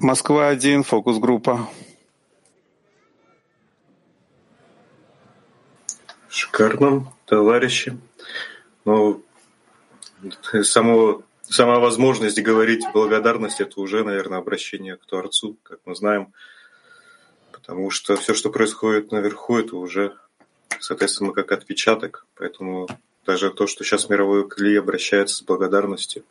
Москва-1, 0.00 0.82
фокус-группа. 0.82 1.68
Шикарно, 6.36 7.10
товарищи. 7.24 7.96
Ну, 8.84 9.22
само, 10.64 11.22
сама 11.40 11.78
возможность 11.78 12.38
говорить 12.42 12.84
благодарность– 12.92 13.60
это 13.62 13.80
уже, 13.80 14.04
наверное, 14.04 14.40
обращение 14.40 14.98
к 14.98 15.06
Творцу, 15.06 15.56
как 15.62 15.78
мы 15.86 15.96
знаем. 15.96 16.34
Потому 17.52 17.88
что 17.88 18.16
все, 18.16 18.34
что 18.34 18.50
происходит 18.50 19.12
наверху, 19.12 19.56
это 19.56 19.76
уже, 19.76 20.14
соответственно, 20.78 21.32
как 21.32 21.52
отпечаток. 21.52 22.26
Поэтому 22.34 22.86
даже 23.24 23.50
то, 23.50 23.66
что 23.66 23.82
сейчас 23.82 24.10
мировой 24.10 24.46
Кли 24.46 24.76
обращается 24.76 25.36
с 25.36 25.42
благодарностью 25.42 26.22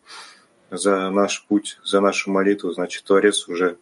за 0.70 1.10
наш 1.10 1.48
путь, 1.48 1.80
за 1.84 2.00
нашу 2.00 2.30
молитву, 2.30 2.70
значит, 2.70 3.06
Творец 3.06 3.48
уже 3.48 3.80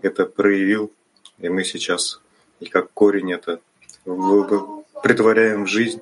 это 0.00 0.26
проявил, 0.26 0.92
и 1.38 1.48
мы 1.48 1.64
сейчас, 1.64 2.20
и 2.60 2.66
как 2.66 2.92
корень 2.92 3.32
это 3.32 3.60
притворяем 5.02 5.64
в 5.64 5.68
жизнь. 5.68 6.00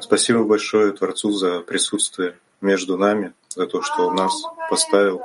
Спасибо 0.00 0.44
большое 0.44 0.92
Творцу 0.92 1.32
за 1.32 1.60
присутствие 1.60 2.36
между 2.60 2.96
нами, 2.98 3.32
за 3.48 3.66
то, 3.66 3.82
что 3.82 4.08
он 4.08 4.16
нас 4.16 4.34
поставил 4.68 5.22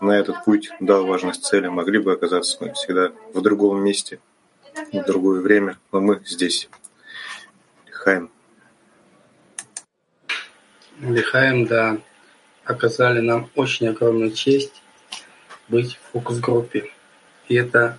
на 0.00 0.12
этот 0.12 0.44
путь, 0.44 0.70
дал 0.80 1.06
важность 1.06 1.44
цели. 1.44 1.68
Могли 1.68 1.98
бы 1.98 2.12
оказаться 2.12 2.58
мы 2.60 2.72
всегда 2.74 3.12
в 3.34 3.40
другом 3.40 3.82
месте, 3.82 4.20
в 4.92 5.04
другое 5.04 5.40
время, 5.40 5.78
но 5.92 6.00
мы 6.00 6.22
здесь. 6.24 6.68
Лихаем. 7.86 8.30
Лихаем, 11.00 11.66
да, 11.66 11.98
оказали 12.64 13.20
нам 13.20 13.50
очень 13.54 13.88
огромную 13.88 14.32
честь 14.32 14.82
быть 15.68 15.96
в 15.96 16.12
фокус-группе. 16.12 16.90
И 17.48 17.54
это 17.54 17.98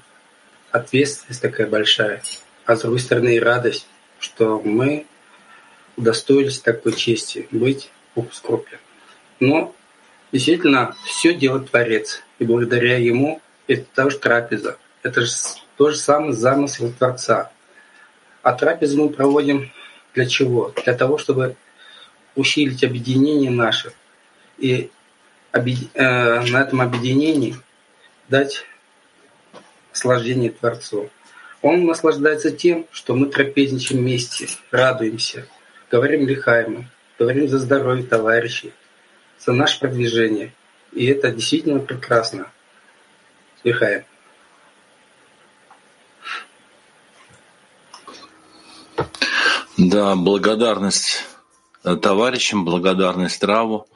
ответственность 0.71 1.41
такая 1.41 1.67
большая, 1.67 2.21
а 2.65 2.75
с 2.75 2.81
другой 2.81 2.99
стороны 2.99 3.35
и 3.35 3.39
радость, 3.39 3.87
что 4.19 4.59
мы 4.59 5.05
удостоились 5.97 6.59
такой 6.59 6.93
чести 6.93 7.47
быть 7.51 7.91
в 8.11 8.15
фокус-группе. 8.15 8.79
Но 9.39 9.73
действительно 10.31 10.95
все 11.05 11.33
делает 11.33 11.69
Творец, 11.71 12.23
и 12.39 12.45
благодаря 12.45 12.97
Ему 12.97 13.41
это 13.67 13.85
та 13.93 14.09
же 14.09 14.17
трапеза, 14.17 14.77
это 15.03 15.21
же 15.21 15.31
то 15.77 15.91
же 15.91 15.97
самое 15.97 16.33
замысел 16.33 16.91
Творца. 16.97 17.51
А 18.41 18.53
трапезу 18.53 19.03
мы 19.03 19.09
проводим 19.09 19.71
для 20.13 20.25
чего? 20.25 20.73
Для 20.83 20.93
того, 20.93 21.17
чтобы 21.17 21.55
усилить 22.35 22.83
объединение 22.83 23.51
наше 23.51 23.93
и 24.57 24.89
э, 25.51 25.61
на 25.61 26.61
этом 26.61 26.81
объединении 26.81 27.55
дать 28.27 28.65
наслаждение 29.91 30.51
Творцу. 30.51 31.09
Он 31.61 31.85
наслаждается 31.85 32.51
тем, 32.51 32.87
что 32.91 33.15
мы 33.15 33.27
трапезничаем 33.27 34.01
вместе, 34.01 34.47
радуемся, 34.71 35.45
говорим 35.91 36.27
лихаемо, 36.27 36.89
говорим 37.17 37.49
за 37.49 37.59
здоровье 37.59 38.05
товарищей, 38.05 38.73
за 39.39 39.51
наше 39.51 39.79
продвижение. 39.79 40.53
И 40.93 41.05
это 41.05 41.31
действительно 41.31 41.79
прекрасно. 41.79 42.51
Лихаем. 43.63 44.05
Да, 49.77 50.15
благодарность 50.15 51.25
товарищам, 52.01 52.65
благодарность 52.65 53.43
Раву 53.43 53.87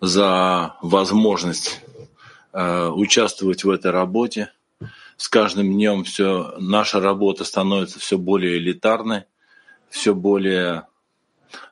за 0.00 0.76
возможность 0.82 1.80
э, 2.52 2.88
участвовать 2.88 3.64
в 3.64 3.70
этой 3.70 3.90
работе. 3.90 4.52
С 5.16 5.28
каждым 5.28 5.72
днем 5.72 6.04
все, 6.04 6.54
наша 6.58 7.00
работа 7.00 7.44
становится 7.44 7.98
все 7.98 8.18
более 8.18 8.58
элитарной, 8.58 9.24
все 9.88 10.14
более, 10.14 10.86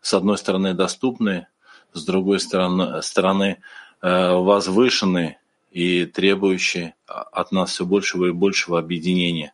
с 0.01 0.15
одной 0.15 0.39
стороны, 0.39 0.73
доступной, 0.73 1.47
с 1.93 2.05
другой 2.05 2.41
стороны, 2.41 3.03
стороны 3.03 3.61
э, 4.01 4.33
возвышенной 4.33 5.39
и 5.71 6.07
требующий 6.07 6.95
от 7.07 7.53
нас 7.53 7.73
все 7.73 7.85
большего 7.85 8.27
и 8.27 8.33
большего 8.33 8.79
объединения. 8.79 9.53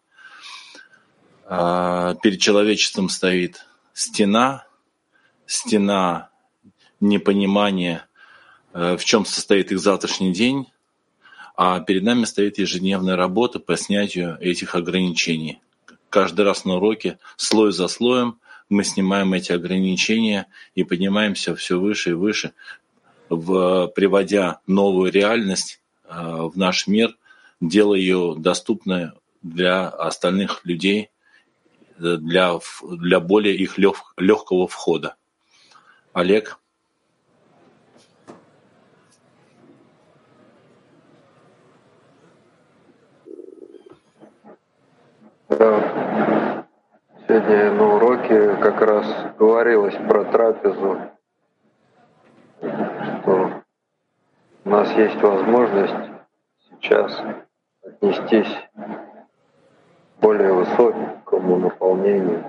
А, 1.46 2.14
перед 2.22 2.40
человечеством 2.40 3.08
стоит 3.08 3.66
стена, 3.92 4.66
стена 5.46 6.30
непонимания, 7.00 8.06
э, 8.72 8.96
в 8.96 9.04
чем 9.04 9.24
состоит 9.24 9.72
их 9.72 9.80
завтрашний 9.80 10.32
день, 10.32 10.69
а 11.62 11.78
перед 11.80 12.04
нами 12.04 12.24
стоит 12.24 12.56
ежедневная 12.56 13.16
работа 13.16 13.60
по 13.60 13.76
снятию 13.76 14.38
этих 14.40 14.74
ограничений. 14.74 15.60
Каждый 16.08 16.46
раз 16.46 16.64
на 16.64 16.76
уроке, 16.76 17.18
слой 17.36 17.70
за 17.70 17.86
слоем, 17.86 18.38
мы 18.70 18.82
снимаем 18.82 19.34
эти 19.34 19.52
ограничения 19.52 20.46
и 20.74 20.84
поднимаемся 20.84 21.54
все 21.54 21.78
выше 21.78 22.10
и 22.10 22.14
выше, 22.14 22.54
в, 23.28 23.88
приводя 23.88 24.60
новую 24.66 25.12
реальность 25.12 25.82
э, 26.04 26.14
в 26.14 26.56
наш 26.56 26.86
мир, 26.86 27.14
делая 27.60 27.98
ее 27.98 28.36
доступной 28.38 29.10
для 29.42 29.86
остальных 29.86 30.64
людей, 30.64 31.10
для, 31.98 32.58
для 32.82 33.20
более 33.20 33.54
их 33.54 33.76
лег, 33.76 34.14
легкого 34.16 34.66
входа. 34.66 35.16
Олег? 36.14 36.58
Да. 45.50 46.64
Сегодня 47.26 47.72
на 47.72 47.94
уроке 47.96 48.54
как 48.58 48.80
раз 48.82 49.04
говорилось 49.36 49.96
про 50.08 50.24
трапезу, 50.26 51.00
что 52.60 53.62
у 54.64 54.68
нас 54.68 54.92
есть 54.92 55.20
возможность 55.20 56.12
сейчас 56.70 57.20
отнестись 57.84 58.68
более 60.20 60.52
высокому 60.52 61.56
наполнению. 61.56 62.44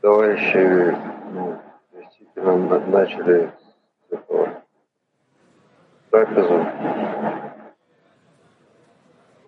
Товарищи 0.00 0.96
ну, 1.32 1.58
действительно 1.92 2.78
начали 2.86 3.50
с 4.08 4.12
этого 4.12 4.62
трапезу, 6.10 6.66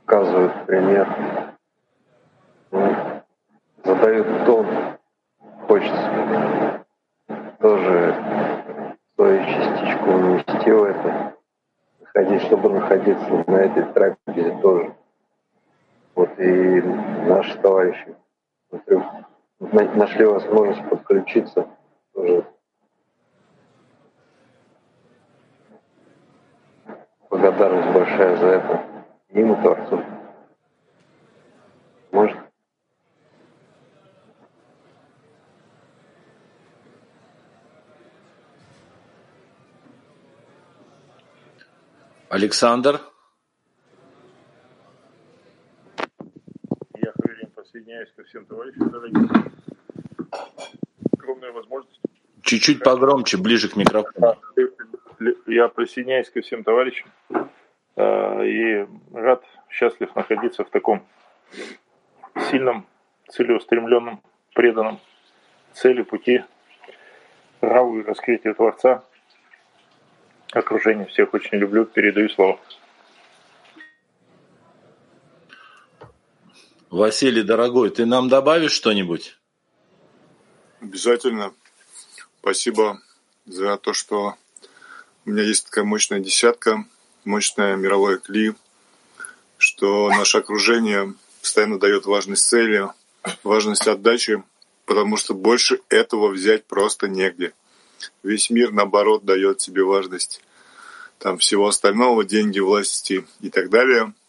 показывают 0.04 0.66
пример, 0.66 1.45
задают 3.96 4.44
тон. 4.44 4.66
Хочется 5.66 6.84
тоже 7.60 8.14
свою 9.14 9.44
частичку 9.44 10.10
внести 10.12 10.70
в 10.70 10.82
это, 10.84 11.34
находить, 12.00 12.42
чтобы 12.42 12.68
находиться 12.70 13.44
на 13.46 13.56
этой 13.56 13.84
трапезе 13.92 14.58
тоже. 14.60 14.94
Вот 16.14 16.38
и 16.38 16.80
наши 17.26 17.58
товарищи 17.58 18.14
нашли 19.58 20.24
возможность 20.24 20.88
подключиться 20.88 21.66
тоже. 22.14 22.44
Благодарность 27.28 27.92
большая 27.92 28.36
за 28.36 28.46
это 28.46 28.82
им 29.30 29.52
и 29.52 29.62
Творцу. 29.62 30.02
Может? 32.12 32.45
Александр? 42.36 43.00
присоединяюсь 47.76 48.10
ко 48.16 48.24
всем 48.24 48.44
товарищам 48.44 48.90
дорогим. 48.90 49.30
Огромная 51.18 51.52
возможность. 51.52 52.00
Чуть-чуть 52.42 52.82
погромче, 52.82 53.38
ближе 53.38 53.68
к 53.68 53.76
микрофону. 53.76 54.36
Я 55.46 55.68
присоединяюсь 55.68 56.30
ко 56.30 56.40
всем 56.42 56.62
товарищам 56.62 57.10
а, 57.96 58.42
и 58.42 58.86
рад, 59.12 59.42
счастлив 59.70 60.14
находиться 60.14 60.64
в 60.64 60.70
таком 60.70 61.06
сильном, 62.50 62.86
целеустремленном, 63.28 64.20
преданном 64.54 65.00
цели 65.72 66.02
пути 66.02 66.44
праву 67.60 68.00
и 68.00 68.02
раскрытия 68.02 68.54
Творца. 68.54 69.04
Окружение 70.56 71.04
всех 71.08 71.34
очень 71.34 71.58
люблю, 71.58 71.84
передаю 71.84 72.30
слово. 72.30 72.58
Василий, 76.88 77.42
дорогой, 77.42 77.90
ты 77.90 78.06
нам 78.06 78.30
добавишь 78.30 78.72
что-нибудь? 78.72 79.36
Обязательно. 80.80 81.52
Спасибо 82.40 83.02
за 83.44 83.76
то, 83.76 83.92
что 83.92 84.36
у 85.26 85.30
меня 85.30 85.42
есть 85.42 85.66
такая 85.66 85.84
мощная 85.84 86.20
десятка, 86.20 86.86
мощная 87.26 87.76
мировое 87.76 88.16
кли, 88.16 88.54
что 89.58 90.08
наше 90.08 90.38
окружение 90.38 91.12
постоянно 91.42 91.78
дает 91.78 92.06
важность 92.06 92.46
цели, 92.46 92.88
важность 93.44 93.86
отдачи, 93.86 94.42
потому 94.86 95.18
что 95.18 95.34
больше 95.34 95.80
этого 95.90 96.28
взять 96.28 96.64
просто 96.64 97.08
негде. 97.08 97.52
Весь 98.22 98.48
мир, 98.48 98.72
наоборот, 98.72 99.26
дает 99.26 99.60
себе 99.60 99.82
важность 99.82 100.42
там 101.18 101.38
всего 101.38 101.68
остального, 101.68 102.24
деньги, 102.24 102.58
власти 102.58 103.26
и 103.40 103.50
так 103.50 103.70
далее– 103.70 104.12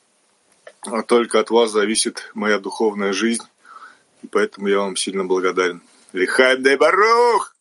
а 0.81 1.03
только 1.03 1.39
от 1.39 1.49
вас 1.49 1.71
зависит 1.71 2.31
моя 2.33 2.59
духовная 2.59 3.11
жизнь, 3.11 3.43
и 4.23 4.27
поэтому 4.27 4.67
я 4.67 4.79
вам 4.79 4.95
сильно 4.95 5.25
благодарен. 5.25 5.81
Лихайм 6.13 6.63
дай 6.63 6.77
барух! 6.77 7.55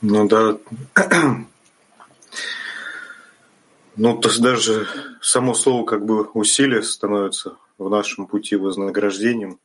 Ну 0.00 0.28
да. 0.28 0.56
Ну, 3.96 4.18
то 4.18 4.28
есть 4.28 4.40
даже 4.40 4.86
само 5.20 5.52
слово 5.52 5.84
как 5.84 6.04
бы 6.04 6.22
усилие 6.30 6.82
становится 6.82 7.56
в 7.76 7.90
нашем 7.90 8.26
пути 8.26 8.56
вознаграждением. 8.56 9.58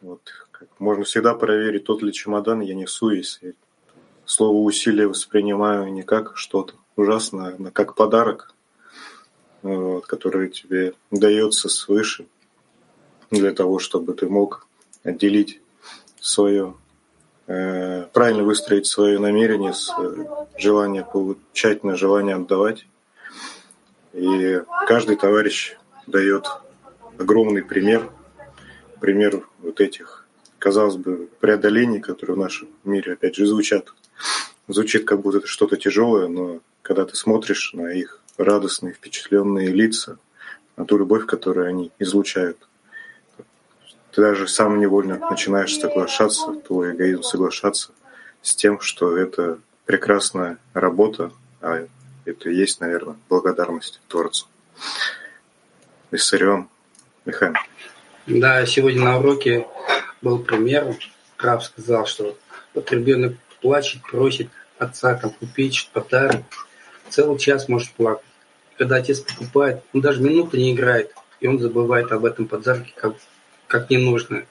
Вот. 0.00 0.47
Можно 0.78 1.04
всегда 1.04 1.34
проверить, 1.34 1.84
тот 1.84 2.02
ли 2.02 2.12
чемодан 2.12 2.60
я 2.60 2.74
несу, 2.74 3.10
если 3.10 3.54
слово 4.24 4.58
«усилие» 4.58 5.08
воспринимаю 5.08 5.92
не 5.92 6.02
как 6.02 6.36
что-то 6.36 6.74
ужасное, 6.96 7.56
а 7.58 7.70
как 7.70 7.94
подарок, 7.94 8.54
вот, 9.62 10.06
который 10.06 10.50
тебе 10.50 10.94
дается 11.10 11.68
свыше 11.68 12.26
для 13.30 13.52
того, 13.52 13.78
чтобы 13.78 14.14
ты 14.14 14.28
мог 14.28 14.66
отделить 15.04 15.60
свое, 16.20 16.74
э, 17.46 18.04
правильно 18.12 18.42
выстроить 18.42 18.86
свое 18.86 19.18
намерение 19.18 19.72
с 19.72 19.90
э, 19.98 20.24
желание 20.58 21.04
получать 21.04 21.84
на 21.84 21.96
желание 21.96 22.36
отдавать. 22.36 22.86
И 24.12 24.60
каждый 24.86 25.16
товарищ 25.16 25.76
дает 26.06 26.46
огромный 27.18 27.62
пример, 27.62 28.10
пример 29.00 29.46
вот 29.58 29.80
этих, 29.80 30.17
казалось 30.58 30.96
бы, 30.96 31.28
преодолений, 31.40 32.00
которые 32.00 32.36
в 32.36 32.40
нашем 32.40 32.68
мире, 32.84 33.14
опять 33.14 33.36
же, 33.36 33.46
звучат 33.46 33.92
Звучит, 34.68 35.06
как 35.06 35.22
будто 35.22 35.38
это 35.38 35.46
что-то 35.46 35.78
тяжелое, 35.78 36.28
но 36.28 36.60
когда 36.82 37.06
ты 37.06 37.16
смотришь 37.16 37.72
на 37.72 37.90
их 37.90 38.20
радостные, 38.36 38.92
впечатленные 38.92 39.68
лица, 39.68 40.18
на 40.76 40.84
ту 40.84 40.98
любовь, 40.98 41.24
которую 41.24 41.68
они 41.68 41.90
излучают, 41.98 42.58
ты 44.12 44.20
даже 44.20 44.46
сам 44.46 44.78
невольно 44.78 45.18
начинаешь 45.30 45.74
соглашаться, 45.74 46.52
твой 46.66 46.92
эгоизм 46.92 47.22
соглашаться 47.22 47.92
с 48.42 48.54
тем, 48.54 48.80
что 48.80 49.16
это 49.16 49.58
прекрасная 49.86 50.58
работа, 50.74 51.32
а 51.62 51.86
это 52.26 52.50
и 52.50 52.54
есть, 52.54 52.80
наверное, 52.80 53.16
благодарность 53.30 54.00
Творцу. 54.06 54.46
Виссарион, 56.10 56.68
Михаил. 57.24 57.54
Да, 58.26 58.66
сегодня 58.66 59.02
на 59.02 59.18
уроке 59.18 59.66
был 60.20 60.38
примером. 60.38 60.96
Краб 61.36 61.62
сказал, 61.62 62.06
что 62.06 62.36
вот 62.74 62.90
ребенок 62.90 63.34
плачет, 63.60 64.02
просит 64.02 64.48
отца 64.78 65.14
там, 65.14 65.30
купить 65.30 65.90
подарок. 65.92 66.42
Целый 67.08 67.38
час 67.38 67.68
может 67.68 67.90
плакать. 67.92 68.24
Когда 68.76 68.96
отец 68.96 69.20
покупает, 69.20 69.82
он 69.92 70.00
даже 70.00 70.22
минуты 70.22 70.58
не 70.58 70.72
играет, 70.72 71.12
и 71.40 71.46
он 71.46 71.58
забывает 71.58 72.12
об 72.12 72.24
этом 72.24 72.46
подарке 72.46 72.92
как, 72.96 73.14
как 73.66 73.90
ненужное. 73.90 74.46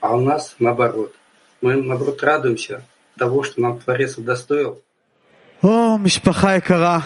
А 0.00 0.16
у 0.16 0.20
нас 0.20 0.54
наоборот. 0.58 1.14
Мы, 1.60 1.74
наоборот, 1.74 2.22
радуемся 2.22 2.84
того, 3.16 3.42
что 3.42 3.60
нам 3.60 3.80
Творец 3.80 4.18
удостоил. 4.18 4.82
О, 5.62 5.96
мишпаха 5.96 6.58
икара. 6.58 7.02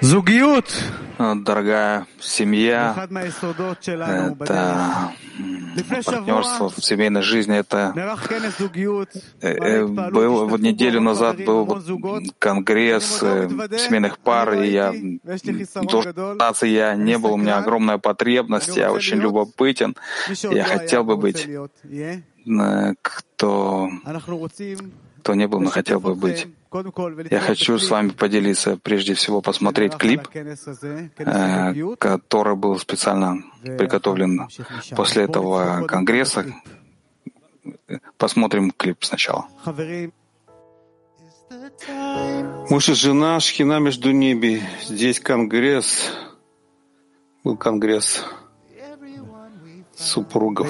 Зугиют. 0.00 0.70
Дорогая 1.18 2.06
семья, 2.18 2.94
это 2.96 5.12
партнерство 5.82 6.68
в 6.68 6.84
семейной 6.84 7.22
жизни. 7.22 7.56
Это 7.56 7.94
э, 9.40 9.84
был 9.84 10.48
вот 10.48 10.60
неделю 10.60 11.00
назад 11.00 11.44
был 11.44 11.80
конгресс 12.38 13.22
э, 13.22 13.48
семейных 13.78 14.18
пар, 14.18 14.54
и 14.54 14.70
я 14.70 14.94
должен 15.82 16.38
я 16.62 16.94
не 16.94 17.18
был, 17.18 17.34
у 17.34 17.36
меня 17.36 17.58
огромная 17.58 17.98
потребность, 17.98 18.76
я 18.76 18.92
очень 18.92 19.18
любопытен, 19.18 19.96
я 20.50 20.64
хотел 20.64 21.04
бы 21.04 21.16
быть 21.16 21.48
кто 23.02 23.90
кто 25.20 25.34
не 25.34 25.46
был, 25.46 25.60
но 25.60 25.70
хотел 25.70 26.00
бы 26.00 26.14
быть. 26.14 26.48
Я 27.30 27.40
хочу 27.40 27.78
с 27.78 27.90
вами 27.90 28.10
поделиться, 28.10 28.76
прежде 28.76 29.14
всего, 29.14 29.40
посмотреть 29.40 29.96
клип, 29.96 30.28
э, 30.32 31.96
который 31.98 32.56
был 32.56 32.78
специально 32.78 33.42
приготовлен 33.62 34.48
после 34.96 35.24
этого 35.24 35.86
конгресса. 35.86 36.46
Посмотрим 38.16 38.70
клип 38.70 39.04
сначала. 39.04 39.46
Муж 42.70 42.88
и 42.88 42.94
жена, 42.94 43.40
шхина 43.40 43.80
между 43.80 44.12
ними. 44.12 44.62
Здесь 44.86 45.20
конгресс. 45.20 46.10
Был 47.42 47.56
конгресс 47.56 48.24
супругов. 49.96 50.68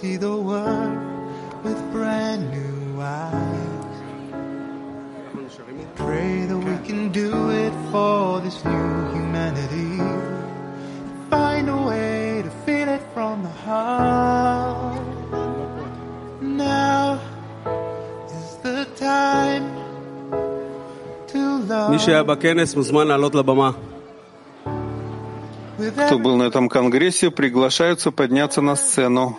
See 0.00 0.16
the 0.16 0.30
world 0.30 0.96
with 1.64 1.78
brand 1.90 2.42
new 2.52 3.02
eyes. 3.02 3.96
Pray 5.96 6.44
that 6.46 6.56
we 6.56 6.76
can 6.86 7.10
do 7.10 7.50
it 7.50 7.72
for 7.90 8.38
this 8.40 8.64
new 8.64 9.10
humanity. 9.14 9.98
Find 11.30 11.68
a 11.68 11.76
way 11.88 12.42
to 12.46 12.50
feel 12.64 12.88
it 12.88 13.02
from 13.12 13.42
the 13.42 13.54
heart. 13.66 15.02
Now 16.42 17.18
is 18.28 18.56
the 18.62 18.86
time 18.94 19.66
to 21.32 21.40
love. 21.66 21.90
Кто 25.78 26.18
был 26.18 26.36
на 26.36 26.44
этом 26.44 26.68
конгрессе, 26.68 27.30
приглашаются 27.30 28.10
подняться 28.10 28.60
на 28.60 28.74
сцену. 28.74 29.38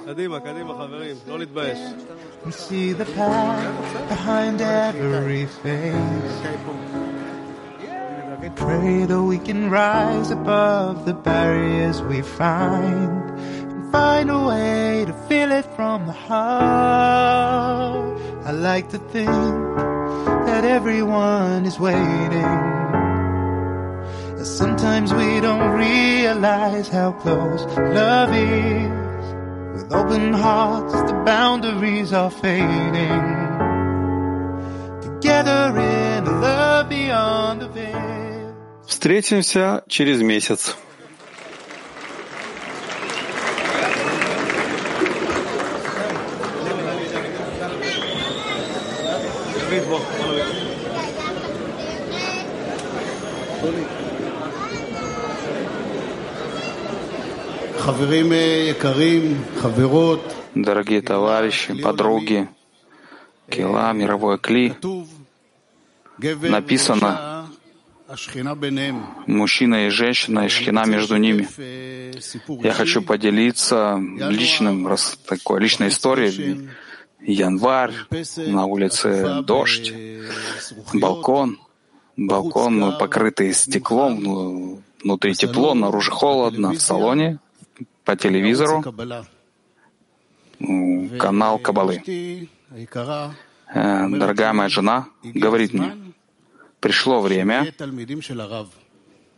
Pray 8.56 9.06
that 9.06 9.22
we 9.22 9.38
can 9.38 9.70
rise 9.70 10.32
above 10.32 11.06
the 11.06 11.14
barriers 11.14 12.02
we 12.02 12.22
find 12.22 13.30
and 13.70 13.92
find 13.92 14.32
a 14.32 14.40
way 14.48 15.06
to 15.06 15.14
feel 15.28 15.52
it 15.52 15.66
from 15.76 16.08
the 16.08 16.14
heart. 16.14 17.40
I 18.46 18.52
like 18.52 18.90
to 18.90 18.98
think 18.98 19.30
that 20.48 20.64
everyone 20.66 21.66
is 21.66 21.80
waiting 21.80 22.79
Sometimes 24.44 25.14
we 25.14 25.42
don't 25.42 25.72
realize 25.72 26.88
how 26.88 27.12
close 27.12 27.66
love 27.78 28.34
is. 28.34 28.90
With 29.74 29.94
open 29.94 30.34
hearts, 30.34 30.94
the 31.12 31.22
boundaries 31.26 32.14
are 32.14 32.32
fading. 32.32 33.26
Together 35.02 35.78
in 35.78 36.26
a 36.26 36.40
love 36.40 36.90
beyond 36.90 37.62
the 37.62 37.68
veil. 37.68 38.56
Встретимся 38.88 39.84
через 39.88 40.22
месяц. 40.22 40.76
Дорогие 60.54 61.02
товарищи, 61.02 61.74
подруги, 61.82 62.48
Кила, 63.50 63.94
мировое 63.94 64.38
Кли, 64.38 64.76
написано 66.44 67.50
мужчина 69.26 69.88
и 69.88 69.90
женщина, 69.90 70.46
и 70.46 70.50
шхина 70.50 70.86
между 70.86 71.18
ними. 71.18 71.48
Я 72.64 72.74
хочу 72.74 73.02
поделиться 73.02 74.00
личным, 74.00 74.88
раз 74.88 75.18
такой 75.26 75.60
личной 75.60 75.88
историей. 75.88 76.70
Январь, 77.22 77.94
на 78.38 78.66
улице 78.66 79.42
дождь, 79.42 79.92
балкон, 80.94 81.58
балкон 82.16 82.98
покрытый 83.00 83.52
стеклом, 83.54 84.22
ну, 84.22 84.82
внутри 85.04 85.34
тепло, 85.34 85.74
наружу 85.74 86.12
холодно, 86.12 86.74
в 86.74 86.82
салоне 86.82 87.40
по 88.10 88.16
телевизору 88.16 88.84
канал 91.20 91.60
Кабалы. 91.60 92.02
Э, 93.72 94.08
дорогая 94.10 94.54
моя 94.54 94.70
жена 94.70 95.08
говорит 95.24 95.74
мне, 95.74 95.92
пришло 96.80 97.22
время, 97.22 97.72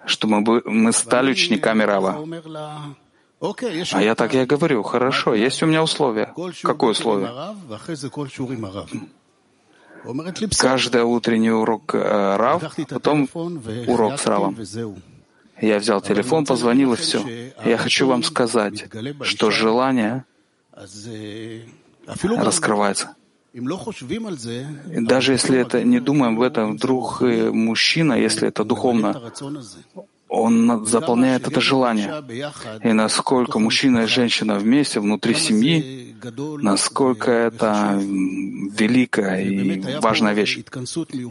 что 0.06 0.28
мы, 0.28 0.62
мы 0.64 0.94
стали 0.94 1.32
учениками 1.32 1.84
Рава. 1.84 2.26
А 3.92 4.02
я 4.02 4.16
так 4.16 4.34
я 4.34 4.46
говорю, 4.46 4.84
хорошо, 4.84 5.34
есть 5.34 5.62
у 5.64 5.66
меня 5.66 5.84
условия. 5.84 6.34
Какое 6.64 6.92
условие? 6.92 7.30
Каждый 10.58 11.04
утренний 11.04 11.52
урок 11.52 11.94
э, 11.94 12.36
Рав, 12.38 12.64
потом 12.90 13.28
урок 13.88 14.18
с 14.18 14.26
Равом. 14.26 14.56
Я 15.62 15.78
взял 15.78 16.02
телефон, 16.02 16.46
позвонил 16.46 16.94
и 16.94 16.96
все. 16.96 17.24
Я 17.64 17.78
хочу 17.78 18.08
вам 18.08 18.24
сказать, 18.24 18.86
что 19.22 19.52
желание 19.52 20.26
раскрывается. 22.24 23.16
Даже 23.54 25.34
если 25.34 25.60
это 25.60 25.84
не 25.84 26.00
думаем 26.00 26.38
в 26.38 26.42
этом, 26.42 26.78
вдруг 26.78 27.22
э, 27.22 27.52
мужчина, 27.52 28.14
если 28.14 28.48
это 28.48 28.64
духовно, 28.64 29.22
он 30.30 30.86
заполняет 30.86 31.46
это 31.48 31.60
желание. 31.60 32.24
И 32.82 32.94
насколько 32.94 33.60
мужчина 33.60 34.04
и 34.04 34.08
женщина 34.08 34.58
вместе, 34.58 35.02
внутри 35.02 35.36
семьи, 35.36 36.16
насколько 36.62 37.30
это 37.30 38.00
великая 38.02 39.42
и 39.42 40.00
важная 40.00 40.34
вещь. 40.34 40.60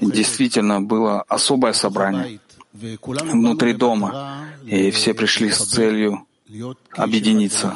Действительно, 0.02 0.82
было 0.82 1.22
особое 1.22 1.72
собрание 1.72 2.38
внутри 2.72 3.72
дома, 3.72 4.46
и 4.66 4.90
все 4.90 5.14
пришли 5.14 5.50
с 5.50 5.58
целью 5.58 6.26
объединиться, 6.92 7.74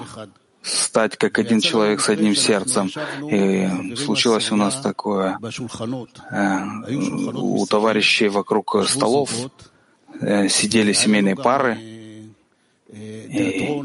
стать 0.63 1.17
как 1.17 1.39
один 1.39 1.61
человек 1.61 2.01
с 2.01 2.09
одним 2.09 2.35
сердцем. 2.35 2.91
И 3.31 3.95
случилось 3.97 4.51
у 4.51 4.57
нас 4.57 4.81
такое 4.81 5.39
э, 6.31 6.59
у 7.35 7.67
товарищей 7.67 8.29
вокруг 8.29 8.77
столов 8.89 9.31
э, 10.21 10.49
сидели 10.49 10.93
семейные 10.93 11.37
пары, 11.37 11.79
и, 12.89 13.81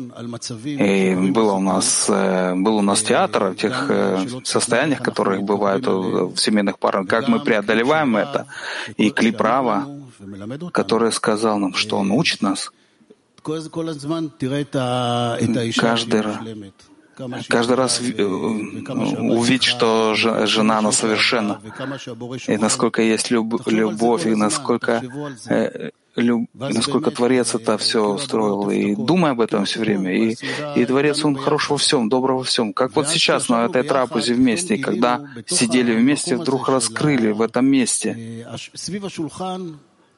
и 0.64 1.16
было 1.32 1.54
у 1.54 1.62
нас 1.62 2.06
э, 2.10 2.54
был 2.56 2.78
у 2.78 2.82
нас 2.82 3.02
театр 3.02 3.50
в 3.50 3.56
тех 3.56 3.88
э, 3.90 4.28
состояниях, 4.44 5.02
которые 5.02 5.42
бывают 5.42 5.88
в 5.88 6.38
семейных 6.38 6.78
парах, 6.78 7.08
как 7.08 7.28
мы 7.28 7.40
преодолеваем 7.40 8.16
это, 8.16 8.46
и 8.98 9.10
клип 9.10 9.42
Рава, 9.42 9.88
который 10.72 11.12
сказал 11.12 11.60
нам, 11.60 11.74
что 11.74 11.98
он 11.98 12.12
учит 12.12 12.42
нас. 12.42 12.72
Каждый, 15.78 16.24
каждый 17.48 17.76
раз 17.76 18.02
э, 18.02 18.24
увидеть, 18.24 19.64
что 19.64 20.16
жена, 20.16 20.80
она 20.80 20.92
совершенна, 20.92 21.62
и 22.48 22.58
насколько 22.58 23.02
есть 23.02 23.32
любовь, 23.32 24.26
и 24.26 24.36
насколько, 24.36 25.02
э, 25.50 25.92
люб, 26.16 26.50
насколько 26.54 27.12
Творец 27.12 27.56
это 27.56 27.78
все 27.78 28.08
устроил, 28.08 28.70
и 28.70 28.96
думай 28.96 29.32
об 29.32 29.42
этом 29.42 29.66
все 29.66 29.80
время. 29.80 30.14
И, 30.14 30.36
и 30.76 30.86
Творец, 30.86 31.26
он 31.26 31.36
хорош 31.36 31.70
во 31.70 31.78
всем, 31.78 32.10
добр 32.10 32.34
во 32.34 32.44
всем. 32.44 32.74
Как 32.74 32.96
вот 32.96 33.08
сейчас 33.10 33.50
на 33.50 33.66
этой 33.66 33.84
трапезе 33.84 34.34
вместе, 34.34 34.78
когда 34.78 35.22
сидели 35.46 35.96
вместе, 35.96 36.38
вдруг 36.38 36.70
раскрыли 36.70 37.32
в 37.32 37.42
этом 37.42 37.66
месте 37.66 38.46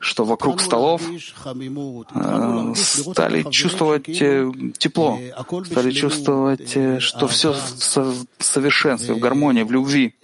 что 0.01 0.25
вокруг 0.25 0.59
столов 0.59 1.01
э, 1.05 2.73
стали 2.75 3.43
чувствовать 3.49 4.21
э, 4.21 4.51
тепло, 4.77 5.19
стали 5.65 5.91
чувствовать, 5.91 6.75
э, 6.75 6.99
что 6.99 7.27
все 7.27 7.53
в 7.53 8.43
совершенстве, 8.43 9.13
в 9.13 9.19
гармонии, 9.19 9.63
в 9.63 9.71
любви. 9.71 10.15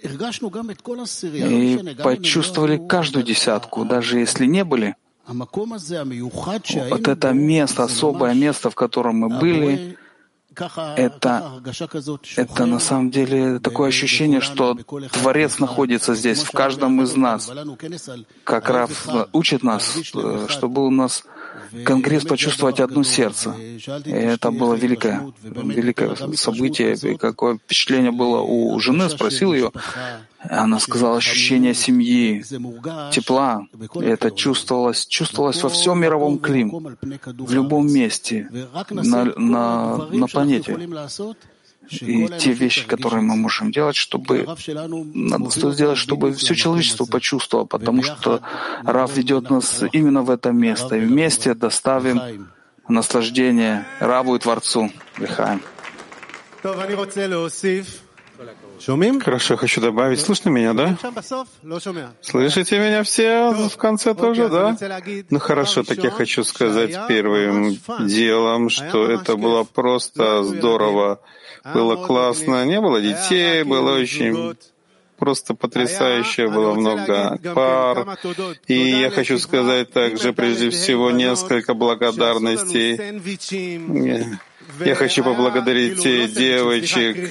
И 1.32 1.96
почувствовали 2.02 2.76
каждую 2.88 3.24
десятку, 3.24 3.84
даже 3.84 4.18
если 4.18 4.46
не 4.46 4.64
были 4.64 4.94
Вот 6.88 7.06
это 7.06 7.32
место, 7.32 7.84
особое 7.84 8.34
место, 8.34 8.70
в 8.70 8.74
котором 8.74 9.16
мы 9.18 9.28
были, 9.28 9.96
это, 10.96 11.62
это 12.36 12.66
на 12.66 12.80
самом 12.80 13.10
деле 13.10 13.58
такое 13.58 13.88
ощущение, 13.88 14.40
что 14.40 14.76
Творец 15.12 15.58
находится 15.58 16.14
здесь, 16.14 16.42
в 16.42 16.50
каждом 16.50 17.02
из 17.02 17.16
нас. 17.16 17.50
Как 18.44 18.68
Раф 18.68 19.08
учит 19.32 19.62
нас, 19.62 19.98
чтобы 20.48 20.86
у 20.86 20.90
нас 20.90 21.24
Конгресс 21.84 22.24
почувствовать 22.24 22.80
одно 22.80 23.02
сердце. 23.02 23.54
И 24.04 24.10
это 24.10 24.50
было 24.50 24.74
великое, 24.74 25.32
великое 25.42 26.16
событие. 26.34 26.94
И 26.94 27.16
какое 27.16 27.56
впечатление 27.56 28.12
было 28.12 28.40
у 28.40 28.78
жены, 28.80 29.08
спросил 29.08 29.52
ее. 29.52 29.72
Она 30.40 30.78
сказала 30.78 31.16
ощущение 31.16 31.74
семьи, 31.74 32.44
тепла. 33.12 33.66
И 33.94 34.04
это 34.04 34.30
чувствовалось, 34.30 35.06
чувствовалось 35.06 35.62
во 35.62 35.68
всем 35.68 36.00
мировом 36.00 36.38
клим, 36.38 36.96
в 37.24 37.52
любом 37.52 37.92
месте 37.92 38.48
на, 38.90 39.24
на, 39.24 39.96
на 40.10 40.26
планете 40.26 40.76
и 41.90 42.28
те 42.38 42.52
вещи, 42.52 42.86
которые 42.86 43.22
мы 43.22 43.36
можем 43.36 43.72
делать, 43.72 43.96
чтобы 43.96 44.46
надо 45.14 45.50
сделать, 45.50 45.98
чтобы 45.98 46.32
все 46.32 46.54
человечество 46.54 47.04
почувствовало, 47.04 47.66
потому 47.66 48.02
что 48.02 48.40
Рав 48.84 49.16
ведет 49.16 49.50
нас 49.50 49.82
именно 49.92 50.22
в 50.22 50.30
это 50.30 50.52
место, 50.52 50.96
и 50.96 51.00
вместе 51.00 51.54
доставим 51.54 52.48
наслаждение 52.88 53.86
Раву 54.00 54.36
и 54.36 54.38
Творцу. 54.38 54.90
Вихаем. 55.18 55.62
Хорошо, 59.20 59.56
хочу 59.56 59.80
добавить. 59.80 60.20
Слышно 60.20 60.50
меня, 60.50 60.72
да? 60.72 60.96
Слышите 62.20 62.78
меня 62.78 63.02
все 63.02 63.52
в 63.52 63.76
конце 63.76 64.14
тоже, 64.14 64.48
да? 64.48 64.76
Ну 65.30 65.38
хорошо, 65.38 65.82
так 65.82 65.98
я 65.98 66.10
хочу 66.10 66.44
сказать 66.44 66.96
первым 67.08 67.76
делом, 68.00 68.70
что 68.70 69.10
это 69.10 69.36
было 69.36 69.64
просто 69.64 70.44
здорово 70.44 71.20
было 71.74 71.96
классно, 71.96 72.64
не 72.64 72.80
было 72.80 73.00
детей, 73.00 73.62
было 73.64 73.98
очень 73.98 74.56
просто 75.18 75.54
потрясающе, 75.54 76.48
было 76.48 76.74
много 76.74 77.38
пар. 77.54 78.18
И 78.66 78.74
я 78.74 79.10
хочу 79.10 79.38
сказать 79.38 79.92
также, 79.92 80.32
прежде 80.32 80.70
всего, 80.70 81.10
несколько 81.10 81.74
благодарностей. 81.74 82.98
Я 84.84 84.94
хочу 84.94 85.24
поблагодарить 85.24 86.02
те 86.02 86.28
девочек, 86.28 87.28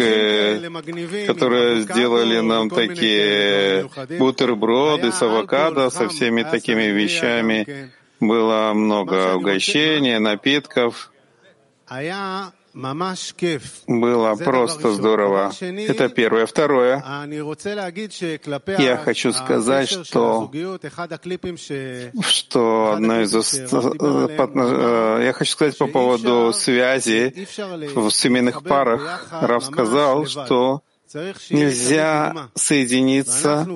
которые 1.28 1.82
сделали 1.82 2.40
нам 2.40 2.70
такие 2.70 3.90
бутерброды 4.20 5.12
с 5.12 5.22
авокадо, 5.22 5.90
со 5.90 6.10
всеми 6.10 6.44
такими 6.44 6.84
вещами. 6.84 7.92
Было 8.20 8.74
много 8.74 9.36
угощений, 9.36 10.18
напитков. 10.20 11.12
Было 13.88 14.36
просто 14.36 14.92
здорово. 14.92 15.52
Это 15.60 16.10
первое. 16.10 16.46
Второе. 16.46 17.04
Я 18.78 18.98
хочу 18.98 19.34
сказать, 19.34 19.90
что, 19.90 20.52
что 22.22 22.92
одна 22.94 23.24
из... 23.24 23.34
Э, 23.34 25.20
я 25.24 25.34
хочу 25.34 25.52
сказать 25.52 25.78
по 25.78 25.88
поводу 25.88 26.54
связи 26.54 27.48
в 27.96 28.12
семейных 28.12 28.64
парах. 28.64 29.28
Рав 29.32 29.66
сказал, 29.66 30.26
что 30.26 30.82
Нельзя 31.50 32.50
соединиться 32.56 33.68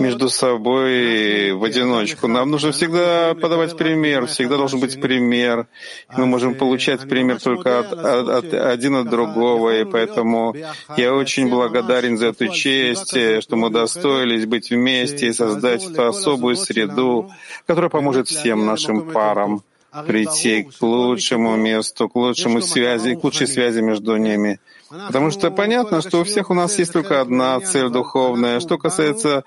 между 0.00 0.28
собой 0.28 1.52
в 1.52 1.62
одиночку. 1.62 2.26
Нам 2.26 2.50
нужно 2.50 2.72
всегда 2.72 3.34
подавать 3.34 3.76
пример, 3.76 4.26
всегда 4.26 4.56
должен 4.56 4.80
быть 4.80 5.00
пример. 5.00 5.68
Мы 6.16 6.26
можем 6.26 6.54
получать 6.54 7.08
пример 7.08 7.40
только 7.40 7.80
от, 7.80 7.92
от, 7.92 8.28
от, 8.28 8.54
один 8.54 8.96
от 8.96 9.08
другого, 9.08 9.80
и 9.80 9.84
поэтому 9.84 10.54
я 10.96 11.14
очень 11.14 11.48
благодарен 11.48 12.18
за 12.18 12.28
эту 12.28 12.48
честь, 12.48 13.16
что 13.40 13.56
мы 13.56 13.70
достоились 13.70 14.46
быть 14.46 14.70
вместе 14.70 15.28
и 15.28 15.32
создать 15.32 15.84
эту 15.84 16.06
особую 16.06 16.56
среду, 16.56 17.30
которая 17.66 17.90
поможет 17.90 18.28
всем 18.28 18.66
нашим 18.66 19.10
парам 19.12 19.62
прийти 20.06 20.64
к 20.64 20.82
лучшему 20.82 21.56
месту, 21.56 22.08
к 22.08 22.16
лучшему 22.16 22.60
связи, 22.60 23.14
к 23.14 23.24
лучшей 23.24 23.46
связи 23.46 23.80
между 23.80 24.16
ними. 24.16 24.58
Потому 24.88 25.30
что 25.30 25.50
понятно, 25.50 26.02
что 26.02 26.20
у 26.20 26.24
всех 26.24 26.50
у 26.50 26.54
нас 26.54 26.78
есть 26.78 26.92
только 26.92 27.20
одна 27.20 27.58
цель 27.60 27.88
духовная. 27.88 28.60
Что 28.60 28.78
касается 28.78 29.44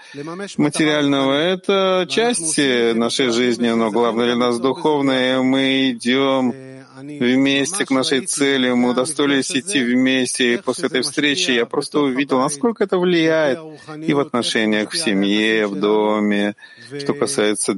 материального, 0.58 1.34
это 1.34 2.06
часть 2.10 2.58
нашей 2.58 3.30
жизни, 3.30 3.70
но 3.70 3.92
главное 3.92 4.26
для 4.26 4.36
нас 4.36 4.60
духовное. 4.60 5.42
Мы 5.42 5.92
идем 5.92 6.54
вместе 7.02 7.86
к 7.86 7.92
нашей 7.92 8.26
цели, 8.26 8.72
мы 8.72 8.90
удостоились 8.92 9.52
идти 9.52 9.84
вместе. 9.84 10.54
И 10.54 10.58
после 10.58 10.88
этой 10.88 11.02
встречи 11.02 11.52
я 11.52 11.66
просто 11.66 12.00
увидел, 12.00 12.40
насколько 12.40 12.84
это 12.84 12.98
влияет 12.98 13.60
и 14.06 14.14
в 14.14 14.20
отношениях 14.20 14.92
в 14.92 14.98
семье, 14.98 15.68
в 15.68 15.76
доме, 15.80 16.56
что 17.00 17.14
касается 17.14 17.74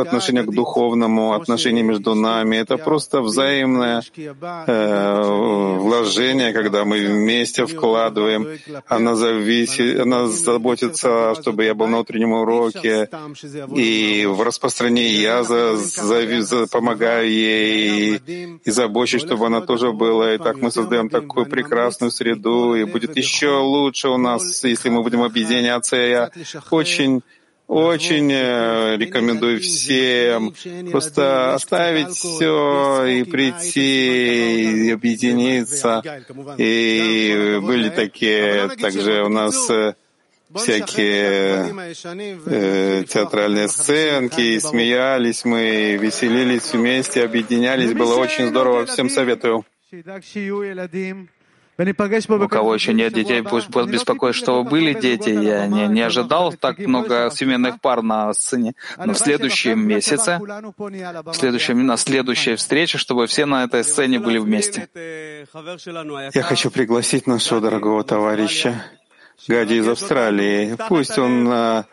отношения 0.00 0.42
к 0.42 0.50
духовному, 0.50 1.34
отношения 1.34 1.82
между 1.82 2.14
нами. 2.14 2.56
Это 2.56 2.76
просто 2.76 3.20
взаимное 3.20 4.02
э, 4.66 5.22
вложение, 5.78 6.52
когда 6.52 6.84
мы 6.84 7.04
вместе 7.06 7.66
вкладываем. 7.66 8.58
Она, 8.86 9.14
зависит, 9.14 10.00
она 10.00 10.26
заботится, 10.26 11.34
чтобы 11.40 11.64
я 11.64 11.74
был 11.74 11.86
на 11.86 12.00
утреннем 12.00 12.32
уроке, 12.32 13.08
и 13.74 14.26
в 14.26 14.42
распространении 14.42 15.20
я 15.20 15.42
за, 15.42 15.76
за, 15.76 16.42
за, 16.42 16.66
помогаю 16.66 17.30
ей 17.30 18.57
и 18.64 18.70
забочусь, 18.70 19.22
чтобы 19.22 19.46
она 19.46 19.60
тоже 19.60 19.92
была. 19.92 20.34
И 20.34 20.38
так 20.38 20.56
мы 20.56 20.70
создаем 20.70 21.08
такую 21.08 21.46
прекрасную 21.46 22.10
среду, 22.10 22.74
и 22.74 22.84
будет 22.84 23.16
еще 23.16 23.58
лучше 23.58 24.08
у 24.08 24.18
нас, 24.18 24.64
если 24.64 24.88
мы 24.88 25.02
будем 25.02 25.22
объединяться. 25.22 25.96
Я 25.96 26.30
очень 26.70 27.22
очень 27.68 28.32
э, 28.32 28.96
рекомендую 28.96 29.60
всем 29.60 30.54
просто 30.90 31.54
оставить 31.54 32.08
все 32.08 33.04
и 33.04 33.24
прийти, 33.24 34.86
и 34.86 34.90
объединиться. 34.90 36.02
И 36.56 37.58
были 37.60 37.90
такие 37.90 38.68
также 38.68 39.22
у 39.22 39.28
нас 39.28 39.68
э, 39.68 39.94
всякие 40.54 41.74
э, 42.46 43.04
театральные 43.04 43.68
сценки, 43.68 44.40
и 44.40 44.60
смеялись 44.60 45.44
мы, 45.44 45.92
и 45.92 45.96
веселились 45.98 46.72
вместе, 46.72 47.24
объединялись. 47.24 47.92
Было 47.92 48.16
очень 48.16 48.48
здорово. 48.48 48.86
Всем 48.86 49.08
советую. 49.08 49.64
У 51.80 52.48
кого 52.48 52.74
еще 52.74 52.92
нет 52.92 53.12
детей, 53.12 53.40
пусть 53.42 53.68
беспокоит, 53.68 54.34
что 54.34 54.64
были 54.64 54.94
дети. 54.94 55.30
Я 55.30 55.68
не, 55.68 55.86
не 55.86 56.00
ожидал 56.00 56.52
так 56.52 56.78
много 56.80 57.30
семейных 57.32 57.80
пар 57.80 58.02
на 58.02 58.32
сцене. 58.34 58.74
Но 58.98 59.12
в 59.12 59.18
следующем 59.18 59.86
месяце, 59.86 60.40
в 60.40 61.34
следующем, 61.34 61.86
на 61.86 61.96
следующей 61.96 62.56
встрече, 62.56 62.98
чтобы 62.98 63.28
все 63.28 63.46
на 63.46 63.62
этой 63.62 63.84
сцене 63.84 64.18
были 64.18 64.38
вместе. 64.38 64.88
Я 66.34 66.42
хочу 66.42 66.72
пригласить 66.72 67.28
нашего 67.28 67.60
дорогого 67.60 68.02
товарища 68.02 68.82
Гади 69.46 69.74
из 69.74 69.88
Австралии. 69.88 70.76
Пусть 70.88 71.18
он 71.18 71.48
а, 71.48 71.84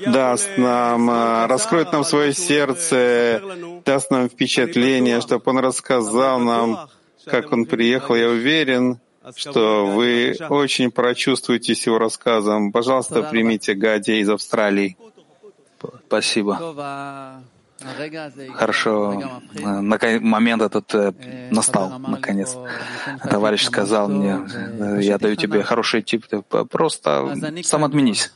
даст 0.00 0.50
нам, 0.56 1.08
а, 1.10 1.46
раскроет 1.46 1.92
нам 1.92 2.04
свое 2.04 2.32
сердце, 2.32 3.42
даст 3.84 4.10
нам 4.10 4.28
впечатление, 4.28 5.20
чтобы 5.20 5.42
он 5.46 5.58
рассказал 5.58 6.40
нам, 6.40 6.88
как 7.24 7.52
он 7.52 7.66
приехал. 7.66 8.14
Я 8.14 8.28
уверен, 8.28 9.00
что 9.34 9.86
вы 9.86 10.36
очень 10.48 10.90
прочувствуетесь 10.90 11.86
его 11.86 11.98
рассказом. 11.98 12.72
Пожалуйста, 12.72 13.22
примите 13.22 13.74
Гади 13.74 14.20
из 14.20 14.30
Австралии. 14.30 14.96
Спасибо. 16.06 17.42
Хорошо, 18.54 19.22
момент 20.20 20.62
этот 20.62 20.94
э, 20.94 21.12
настал, 21.50 21.98
наконец. 21.98 22.56
Товарищ 23.30 23.64
сказал 23.64 24.08
мне, 24.08 24.40
э, 24.80 24.98
я 25.02 25.18
даю 25.18 25.36
тебе 25.36 25.62
хороший 25.62 26.02
тип, 26.02 26.24
просто 26.70 27.34
сам 27.62 27.84
отменись. 27.84 28.32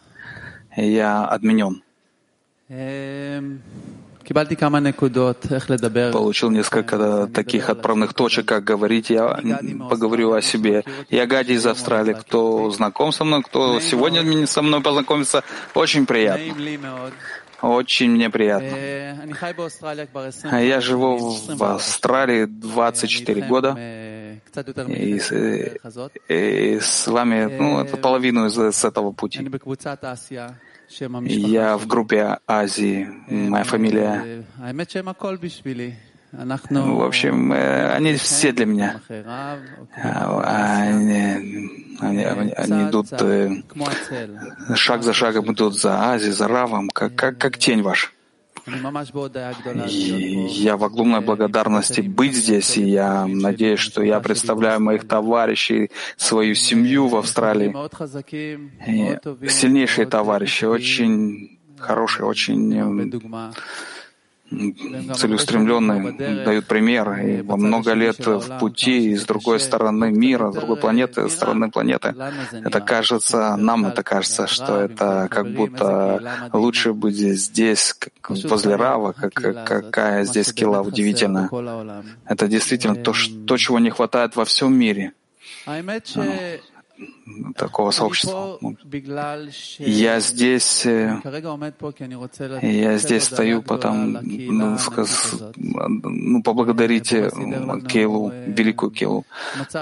Я 0.77 1.25
отменен. 1.25 1.83
Получил 6.13 6.51
несколько 6.51 7.27
таких 7.35 7.69
отправных 7.69 8.15
точек, 8.15 8.47
как 8.47 8.63
говорить. 8.63 9.11
Я 9.11 9.41
поговорю 9.91 10.33
о 10.35 10.43
себе. 10.43 10.85
Я 11.09 11.27
Гади 11.27 11.55
из 11.55 11.67
Австралии. 11.67 12.15
Кто 12.15 12.71
знаком 12.71 13.11
со 13.11 13.25
мной, 13.25 13.43
кто 13.43 13.81
сегодня 13.81 14.47
со 14.47 14.63
мной 14.63 14.83
познакомится, 14.83 15.43
очень 15.75 16.07
приятно. 16.07 16.55
Очень 17.63 18.11
мне 18.13 18.31
приятно. 18.31 18.77
Я 20.61 20.81
живу 20.81 21.19
в 21.19 21.63
Австралии 21.65 22.47
24 22.47 23.43
года. 23.47 23.77
И 24.89 25.19
с, 25.21 25.33
и 26.29 26.79
с 26.81 27.07
вами, 27.07 27.45
ну, 27.45 27.81
это 27.81 27.97
половину 27.97 28.47
из, 28.47 28.59
из 28.59 28.85
этого 28.85 29.13
пути. 29.13 29.39
Я 31.29 31.77
в 31.77 31.87
группе 31.87 32.39
Азии, 32.47 33.07
моя 33.29 33.65
фамилия. 33.65 34.45
В 36.33 37.03
общем, 37.03 37.53
э, 37.53 37.93
они 37.93 38.15
все 38.15 38.53
для 38.53 38.67
меня. 38.67 39.01
А, 39.25 39.59
они, 40.83 41.69
они, 41.99 42.25
они 42.25 42.89
идут 42.89 43.13
э, 43.13 43.63
шаг 44.77 45.03
за 45.03 45.13
шагом 45.13 45.53
идут 45.53 45.79
за 45.79 46.13
Азией, 46.13 46.33
за 46.33 46.47
Равом, 46.47 46.89
как, 46.89 47.15
как, 47.17 47.39
как 47.39 47.59
тень 47.59 47.83
ваша. 47.83 48.09
И 48.67 50.47
я 50.51 50.77
в 50.77 50.85
огромной 50.85 51.21
благодарности 51.21 52.01
быть 52.03 52.35
здесь, 52.35 52.77
и 52.77 52.85
я 52.85 53.27
надеюсь, 53.27 53.81
что 53.81 54.03
я 54.03 54.21
представляю 54.21 54.81
моих 54.81 55.09
товарищей, 55.09 55.91
свою 56.17 56.55
семью 56.55 57.09
в 57.09 57.17
Австралии. 57.17 57.75
И 58.87 59.49
сильнейшие 59.49 60.07
товарищи, 60.07 60.65
очень 60.65 61.59
хорошие, 61.79 62.27
очень 62.27 62.69
целеустремленные, 64.51 66.45
дают 66.45 66.67
пример, 66.67 67.13
и 67.21 67.43
во 67.43 67.57
много 67.57 67.93
лет 67.95 68.27
в 68.27 68.59
пути 68.59 69.17
с 69.17 69.25
другой 69.25 69.61
стороны 69.61 70.11
мира, 70.11 70.51
с 70.51 70.55
другой 70.57 70.77
планеты, 70.77 71.29
с 71.29 71.35
стороны 71.35 71.71
планеты. 71.71 72.15
Это 72.65 72.81
кажется, 72.81 73.57
нам 73.57 73.87
это 73.87 74.03
кажется, 74.03 74.47
что 74.47 74.81
это 74.81 75.29
как 75.31 75.53
будто 75.55 76.51
лучше 76.53 76.93
быть 76.93 77.17
здесь, 77.17 77.95
возле 78.29 78.77
Рава, 78.77 79.13
как, 79.13 79.65
какая 79.65 80.25
здесь 80.25 80.53
кила 80.53 80.83
удивительная. 80.83 81.49
Это 82.27 82.49
действительно 82.49 82.97
то, 82.97 83.13
что, 83.13 83.57
чего 83.57 83.79
не 83.79 83.91
хватает 83.91 84.37
во 84.37 84.45
всем 84.45 84.75
мире 84.75 85.13
такого 87.57 87.91
сообщества. 87.91 88.59
Я 89.79 90.21
здесь, 90.21 90.87
э, 90.87 91.21
я 92.63 92.99
здесь 92.99 93.25
стою, 93.25 93.63
потому, 93.63 94.21
ну, 94.23 94.79
сказ, 94.79 95.37
ну, 95.57 96.43
поблагодарите 96.43 97.31
Кейлу, 97.89 98.33
великую 98.47 98.91
Кейлу. 98.91 99.25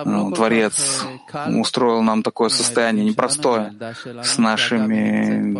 Ну, 0.04 0.32
Творец 0.32 1.04
устроил 1.46 2.02
нам 2.02 2.22
такое 2.22 2.48
состояние 2.48 3.04
непростое 3.04 3.72
с 4.22 4.38
нашими, 4.38 5.56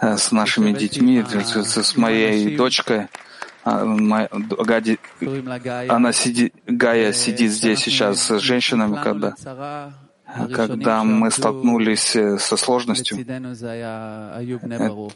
э, 0.00 0.16
с 0.16 0.32
нашими 0.32 0.72
детьми, 0.72 1.24
с 1.24 1.96
моей 1.96 2.56
дочкой. 2.56 3.08
А, 3.62 3.84
Гади, 3.84 4.98
она 5.88 6.12
сидит, 6.12 6.54
Гая 6.66 7.12
сидит 7.12 7.52
здесь 7.52 7.80
сейчас 7.80 8.22
с 8.22 8.38
женщинами, 8.38 8.98
когда 9.02 9.34
когда 10.52 11.04
мы 11.04 11.30
столкнулись 11.30 12.16
э, 12.16 12.38
со 12.38 12.56
сложностью, 12.56 13.18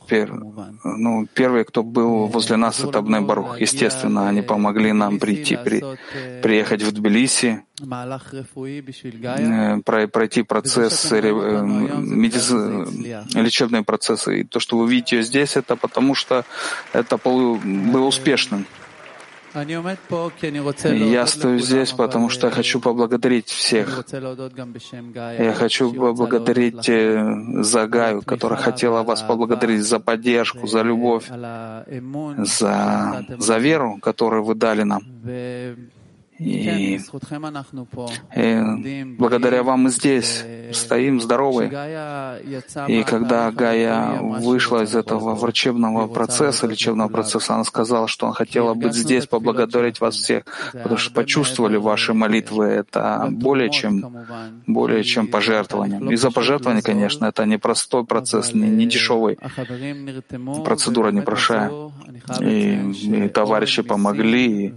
пер, 0.09 0.33
ну, 0.85 1.27
первый, 1.35 1.65
кто 1.65 1.83
был 1.83 2.27
возле 2.27 2.57
нас, 2.57 2.81
это 2.81 2.99
Абней 2.99 3.21
Барух. 3.21 3.61
Естественно, 3.61 4.29
они 4.29 4.43
помогли 4.43 4.93
нам 4.93 5.19
прийти, 5.19 5.57
при, 5.57 5.83
приехать 6.43 6.83
в 6.83 6.93
Тбилиси, 6.93 7.63
э, 9.37 9.81
пройти 9.83 10.43
процесс, 10.43 11.13
э, 11.13 11.21
медиц... 11.23 12.51
лечебные 13.35 13.83
процессы. 13.83 14.41
И 14.41 14.45
то, 14.45 14.61
что 14.61 14.79
вы 14.79 14.89
видите 14.91 15.23
здесь, 15.23 15.57
это 15.57 15.77
потому 15.77 16.15
что 16.15 16.45
это 16.93 17.17
было 17.19 18.07
успешным. 18.07 18.67
Я 19.55 21.27
стою 21.27 21.59
здесь, 21.61 21.93
потому 21.93 22.29
что 22.29 22.51
хочу 22.51 22.81
поблагодарить 22.81 23.49
всех. 23.49 24.05
Я 24.13 25.55
хочу 25.55 25.93
поблагодарить 25.93 26.89
э, 26.89 27.63
за 27.63 27.87
Гаю, 27.87 28.23
которая 28.23 28.59
хотела 28.59 29.03
вас 29.03 29.23
поблагодарить 29.23 29.83
за 29.83 30.01
поддержку, 30.01 30.67
за 30.67 30.83
любовь, 30.83 31.31
за, 32.39 33.27
за 33.39 33.59
веру, 33.59 33.99
которую 34.03 34.45
вы 34.45 34.55
дали 34.55 34.83
нам. 34.83 35.03
И, 36.39 36.99
и 38.35 39.05
благодаря 39.19 39.63
вам 39.63 39.85
мы 39.85 39.91
здесь 39.91 40.45
стоим 40.73 41.21
здоровы. 41.21 41.67
И 42.89 43.05
когда 43.05 43.51
Гая 43.53 44.21
вышла 44.21 44.83
из 44.83 44.97
этого 44.97 45.35
врачебного 45.37 46.09
процесса, 46.09 46.67
лечебного 46.67 47.09
процесса, 47.09 47.55
она 47.55 47.65
сказала, 47.65 48.09
что 48.09 48.27
она 48.27 48.35
хотела 48.35 48.75
быть 48.75 48.95
здесь, 48.95 49.27
поблагодарить 49.27 50.01
вас 50.01 50.17
всех, 50.17 50.45
потому 50.73 50.97
что 50.97 51.15
почувствовали 51.15 51.77
ваши 51.77 52.15
молитвы. 52.15 52.65
Это 52.67 53.29
более 53.31 53.71
чем, 53.71 54.05
более 54.67 55.05
чем 55.05 55.29
пожертвование. 55.29 56.13
И 56.13 56.17
за 56.17 56.33
пожертвование, 56.33 56.83
конечно, 56.83 57.27
это 57.27 57.45
не 57.47 57.59
простой 57.59 58.05
процесс, 58.05 58.55
не, 58.55 58.69
не 58.69 58.87
дешевый. 58.87 59.39
Процедура 60.65 61.13
непростая. 61.13 61.71
И, 62.41 62.75
и 63.05 63.29
товарищи 63.29 63.83
помогли, 63.83 64.67
и 64.67 64.75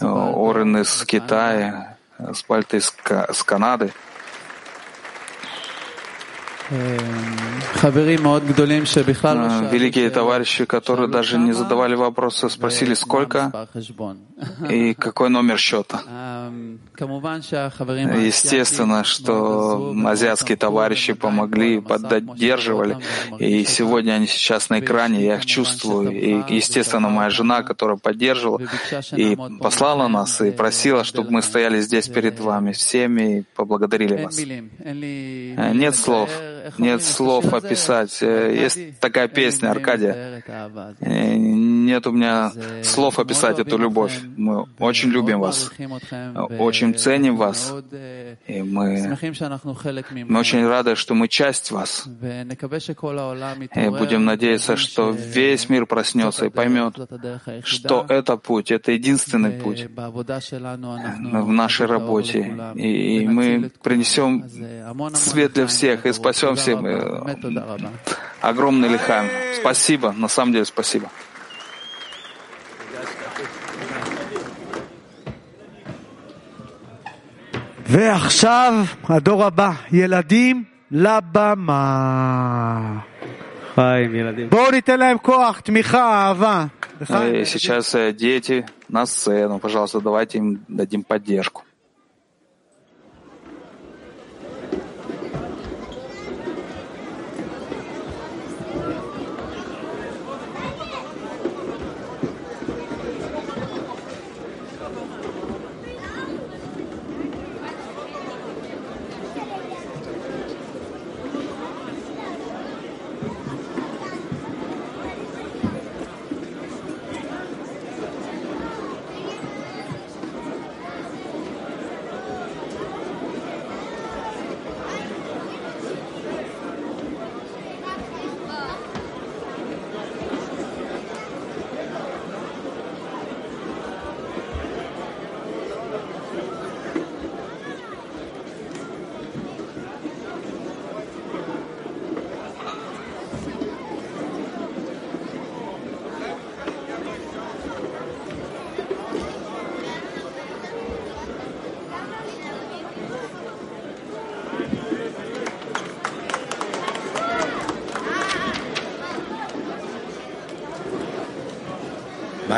Орен 0.00 0.78
из 0.78 0.93
с 0.94 1.04
Китая, 1.04 1.96
с 2.18 2.42
Пальты 2.42 2.78
из, 2.78 2.94
с 3.32 3.42
Канады. 3.42 3.92
Великие 9.70 10.08
товарищи, 10.08 10.64
которые 10.64 11.08
даже 11.08 11.36
не 11.38 11.52
задавали 11.52 11.94
вопросы, 11.94 12.48
спросили, 12.48 12.94
сколько 12.94 13.68
и 14.70 14.94
какой 14.94 15.28
номер 15.28 15.58
счета. 15.58 16.02
Естественно, 18.26 19.04
что 19.04 19.94
азиатские 20.06 20.56
товарищи 20.56 21.12
помогли, 21.12 21.80
поддерживали, 21.80 22.98
и 23.38 23.64
сегодня 23.64 24.12
они 24.12 24.26
сейчас 24.26 24.70
на 24.70 24.80
экране, 24.80 25.24
я 25.24 25.36
их 25.36 25.46
чувствую. 25.46 26.10
И, 26.12 26.54
естественно, 26.54 27.08
моя 27.08 27.30
жена, 27.30 27.62
которая 27.62 27.96
поддерживала 27.96 28.60
и 29.12 29.36
послала 29.60 30.08
нас, 30.08 30.40
и 30.40 30.50
просила, 30.50 31.04
чтобы 31.04 31.30
мы 31.30 31.42
стояли 31.42 31.80
здесь 31.80 32.08
перед 32.08 32.38
вами 32.38 32.72
всеми 32.72 33.38
и 33.38 33.44
поблагодарили 33.54 34.24
вас. 34.24 34.38
Нет 34.78 35.96
слов 35.96 36.30
нет 36.78 37.02
слов 37.02 37.52
описать. 37.52 38.22
Э, 38.22 38.54
есть 38.54 38.98
такая 39.00 39.28
песня, 39.28 39.70
Аркадия. 39.70 40.42
Э, 41.00 41.34
нет 41.36 42.06
у 42.06 42.12
меня 42.12 42.52
слов 42.82 43.18
описать 43.18 43.58
эту 43.58 43.78
любовь. 43.78 44.20
Мы 44.36 44.66
очень 44.78 45.10
любим 45.10 45.40
вас, 45.40 45.70
очень 46.58 46.94
ценим 46.94 47.36
вас, 47.36 47.72
и 48.46 48.62
мы, 48.62 49.16
мы 50.28 50.40
очень 50.40 50.66
рады, 50.66 50.96
что 50.96 51.14
мы 51.14 51.28
часть 51.28 51.70
вас. 51.70 52.06
И 53.74 53.88
будем 53.88 54.24
надеяться, 54.24 54.76
что 54.76 55.10
весь 55.10 55.68
мир 55.68 55.86
проснется 55.86 56.46
и 56.46 56.50
поймет, 56.50 56.96
что 57.64 58.06
это 58.08 58.36
путь, 58.36 58.70
это 58.70 58.92
единственный 58.92 59.50
путь 59.52 59.86
в 59.94 61.52
нашей 61.52 61.86
работе. 61.86 62.72
И 62.74 63.26
мы 63.26 63.70
принесем 63.82 64.44
свет 65.14 65.52
для 65.52 65.66
всех 65.66 66.06
и 66.06 66.12
спасем 66.12 66.53
всем. 66.53 66.85
Огромный 68.41 68.89
лихаем. 68.89 69.29
Спасибо, 69.55 70.11
на 70.11 70.27
самом 70.27 70.53
деле 70.53 70.65
спасибо. 70.65 71.09
ועכשיו 77.85 78.73
הדור 79.09 79.45
הבא, 79.45 79.71
ילדים 79.91 80.63
לבמה. 80.91 82.99
בואו 84.49 84.71
ניתן 84.71 84.99
להם 84.99 85.17
כוח, 85.17 85.59
תמיכה, 85.59 86.27
אהבה. 86.27 86.65
Сейчас 87.45 87.95
дети 88.11 88.65
на 88.89 89.05
сцену. 89.05 89.59
Пожалуйста, 89.59 90.01
давайте 90.01 90.39
им 90.39 90.65
дадим 90.67 91.03
поддержку. 91.03 91.63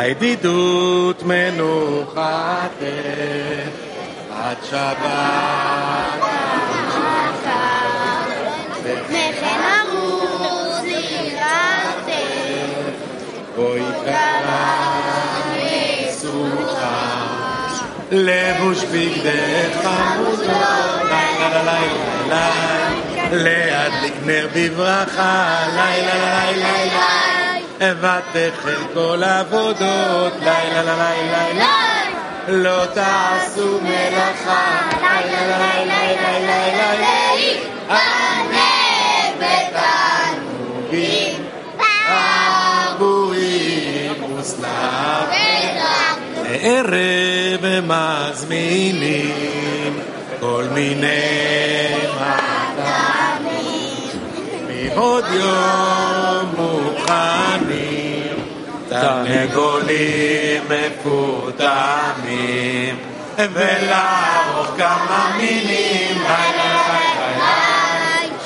בידידות 0.07 1.23
מנוחתך 1.23 2.21
עד 4.37 4.57
שבת. 4.71 4.97
וכן 8.85 9.61
אמור 9.83 10.67
זירתך, 10.83 11.43
בואי 13.57 13.83
לבוש 18.11 18.85
בגדי 18.85 19.73
חמודות, 19.83 20.41
לילה 21.03 21.63
לילה 21.63 21.81
לילה, 22.29 22.51
להדליק 23.33 24.15
נר 24.25 24.49
בברכה, 24.55 25.67
לילה 25.75 26.15
לילה 26.15 26.53
לילה, 26.53 27.36
ותחל 27.80 28.84
כל 28.94 29.24
עבודות, 29.24 30.34
לילה 30.40 30.82
לילה 30.84 31.48
לילה, 31.54 31.76
לא 32.48 32.86
תעשו 32.86 33.80
מלאכה, 33.82 34.90
לילה 35.02 35.84
לילה 35.84 36.40
לילה 36.40 36.94
לילה, 36.94 38.02
בתענוגים, 40.12 41.44
עבורים 42.88 44.24
ושלבים. 44.24 45.52
לערב 46.64 47.66
מזמינים 48.32 49.32
כל 50.40 50.66
מיני 50.74 51.96
מתנים, 52.16 53.72
מעוד 54.68 55.26
יום 55.32 56.95
מוכנים, 57.07 58.37
תרנגולים 58.89 60.63
מפותמים, 60.69 62.17
ולערוך 63.39 64.69
כמה 64.77 65.35
מילים, 65.37 66.19
לילה 66.23 66.53
לילה 66.53 67.29
לילה, 67.29 67.57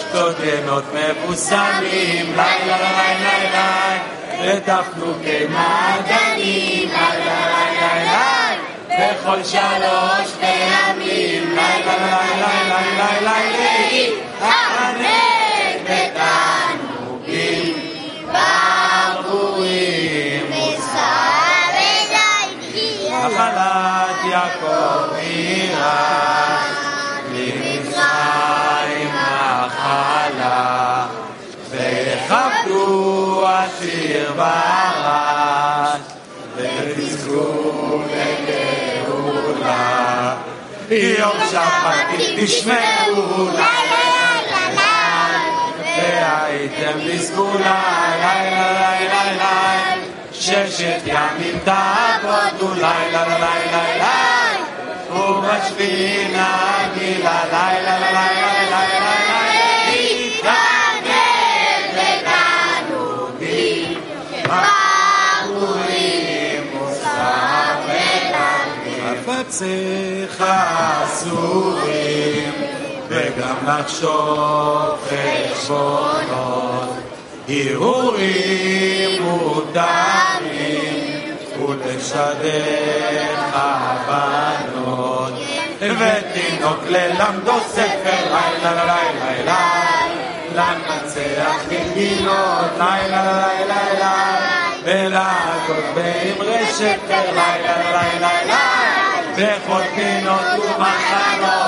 שתות 0.01 0.37
ינות 0.45 0.85
מבוסמים, 0.95 2.33
לילה 2.37 2.77
לילה 2.77 3.39
לילה, 3.39 3.99
ותפנוקי 4.45 5.47
מעדנים, 5.49 6.89
לילה 6.89 7.39
לילה 7.47 7.95
לילה, 7.95 8.51
בכל 8.89 9.45
שלוש 9.45 10.29
פעמים, 10.41 11.43
לילה 11.55 11.95
לילה 11.97 12.51
לילה 12.69 13.11
לילה 13.21 13.39
להתענג 13.51 13.90
עשיר 34.40 34.40
וארץ, 34.40 36.02
ותזכו 36.56 38.02
לגאולה. 38.98 40.36
יום 40.92 41.38
שבת 41.52 42.20
תשמעו 42.38 43.50
והייתם 45.98 47.00
בסגולה, 47.08 47.82
לילה 48.20 48.72
לילה 48.72 49.24
לילה, 49.24 49.96
ששת 50.32 51.02
ימים 51.06 51.60
תעבודו, 51.64 52.74
לילה 52.74 53.24
לילה 53.28 53.48
לילה, 53.72 54.16
ובשביעי 55.10 56.28
נגילה, 56.28 57.44
לילה 57.52 58.00
לילה 58.00 58.12
לילה 58.12 58.54
לילה, 58.54 58.59
חפציך 69.31 70.45
אסורים, 71.05 72.53
וגם 73.09 73.57
לחשוב 73.67 75.09
חשבונות, 75.09 76.89
הרהורים 77.49 79.23
מותרים, 79.23 80.51
ותשדך 81.69 82.21
הבנות, 83.53 85.33
ותינוק 85.81 86.81
ללמדו 86.89 87.61
ספר 87.69 88.35
לילה 88.35 88.85
לילה 88.85 88.97
לילה, 89.25 89.71
לנצח 90.55 91.65
בגינות 91.69 92.71
לילה 92.79 93.23
לילה 93.23 93.81
לילה, 93.93 94.37
ולעקוד 94.85 95.85
באמרי 95.95 96.67
שפר 96.67 97.25
לילה 97.33 97.77
לילה 97.77 98.03
לילה, 98.21 98.80
Dejo 99.41 99.77
no 100.23 100.37
tu 100.55 100.69
mano 100.79 101.60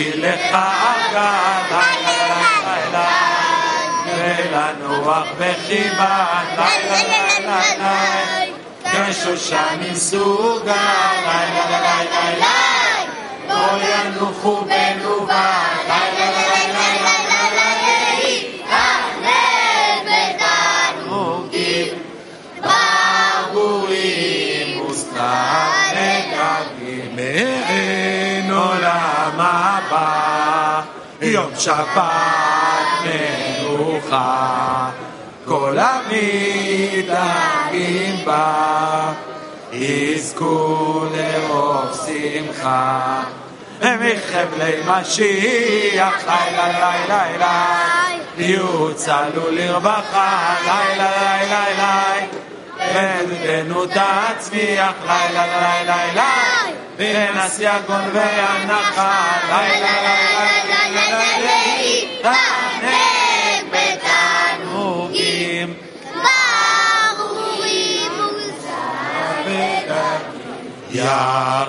בשביל 0.00 0.26
לך 0.26 0.56
לילה 2.64 3.08
ולנוח 4.06 5.26
בחיבה 5.38 6.26
כשושן 8.84 9.78
עם 9.88 9.94
סוגה 9.94 10.74
לילה 11.26 11.64
לילה 11.70 12.02
לילה 12.22 12.46
בוא 13.48 13.78
לא 13.78 13.84
ינוחו 14.06 14.64
בנובה 14.64 15.62
לילה 15.88 16.29
הבא, 29.40 30.80
יום 31.22 31.50
שבת 31.58 32.00
מנוחה, 33.04 34.90
כל 35.44 35.78
המתאגים 35.78 37.04
בה, 38.24 39.12
יזכו 39.72 41.04
לאור 41.14 41.82
שמחה. 42.06 43.22
מחבלי 43.82 44.80
משיח, 44.86 46.14
לילה 46.26 46.66
לילה 46.68 46.92
לילה, 47.08 47.78
יוצלו 48.38 49.50
לרווחה, 49.50 50.54
לילה 50.64 51.10
לילה 51.20 51.64
לילה, 51.68 52.26
ועדותנו 52.78 53.86
תצמיח, 53.86 54.92
לילה 55.06 55.46
לילה 55.46 56.06
לילה, 56.06 56.49
ונס 56.99 57.59
יגון 57.59 58.09
והנחה, 58.13 59.21
לילה 59.49 60.01
לילה 60.01 60.47
לילה, 60.89 61.23
להתענג 61.91 63.65
בתענוגים, 63.71 65.73
יא 70.91 71.09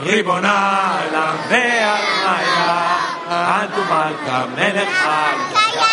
ריבון 0.02 0.44
העולם 0.44 1.36
והחיה, 1.48 2.96
אנטו 3.30 3.80
מלכה 3.84 4.44
מלך 4.56 4.88
חלקיה, 4.88 5.86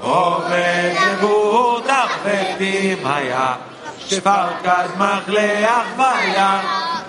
עובד 0.00 0.92
לבוטח 1.02 2.10
ודמיה, 2.24 3.54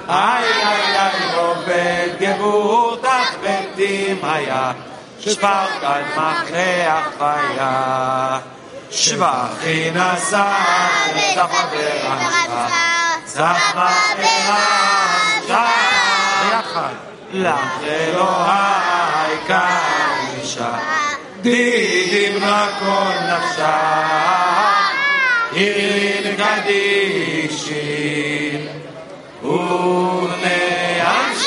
ay 0.09 0.45
ay 0.45 0.99
ay 0.99 1.37
עובד 1.37 2.09
גבורת 2.21 3.07
בתים 3.43 4.19
היה 4.23 4.73
haya 5.21 5.83
על 5.83 6.03
מחרח 6.17 7.07
ויה 7.19 8.39
שבחי 8.91 9.91
נשא 9.91 10.45
וצפה 11.15 11.63
ברמחה 11.73 12.69
צפה 13.25 13.89
ברמחה 14.17 15.67
ביחד 16.49 16.95
לך 17.33 17.83
אלוהי 17.85 19.37
כאן 19.47 20.27
אישה. 20.41 20.79
די 21.43 22.29
נפשה 23.27 23.79
ולהשעה 30.43 31.43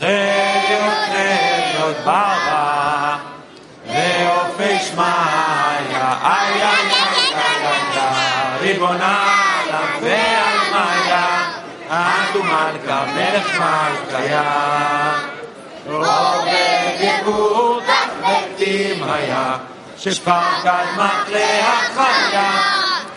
חיות 0.00 0.98
חיות 1.12 1.96
ברא 2.04 3.16
ועופי 3.86 4.78
שמעיה 4.78 6.08
איי 6.22 6.62
איי 6.62 6.90
איי 6.92 7.66
איי 7.66 8.20
ריבונה 8.60 9.18
עליו 9.62 9.88
ועל 10.02 10.58
מאיה 10.72 11.26
אדו 11.88 12.42
מלכה 12.42 13.04
מלך 13.14 13.60
מלכיה. 13.60 14.42
עובד 15.86 16.96
יקור 17.00 17.80
כך 17.88 18.08
מתים 18.22 19.02
היה 19.02 19.56
שפחד 19.98 20.84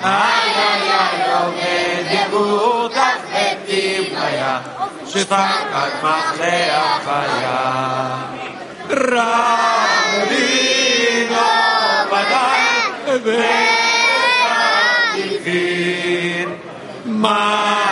איי 0.04 0.50
איי 0.56 0.82
איי 0.90 1.20
עובד 1.34 2.04
יקותך 2.10 2.98
מתים 3.32 4.04
היה 4.16 4.60
שפקד 5.06 5.90
מחלה 6.02 6.84
החיה 6.84 7.58
רבינו 8.90 10.16
ודאי 12.10 12.64
וחליפין 15.14 16.48
מחית 17.06 17.91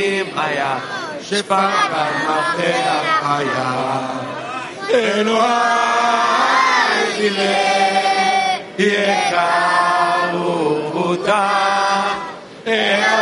החטאים 0.00 0.26
היה 0.36 0.78
שפחד 1.22 2.10
מפריח 2.24 3.22
היה 3.22 4.00
אלוהי 4.90 5.76
תראה 7.16 8.58
יקר 8.78 10.36
ובוטה 10.36 11.48
אלוהי 12.66 13.16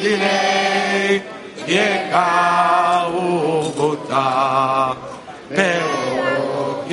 תראה 0.00 1.18
יקר 1.66 3.10
ובוטה 3.16 4.92
פירות 5.48 6.84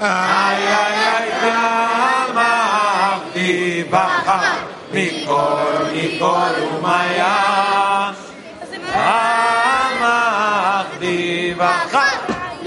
ay 0.00 0.62
ay 0.82 0.96
ay 1.14 1.26
llama 1.42 2.50
abdi 3.12 3.50
baja 3.92 4.38
mikor 4.94 5.90
mikor 5.94 6.54
umaya 6.72 7.34
ama 8.92 10.16
abdi 10.80 11.18
baja 11.60 12.04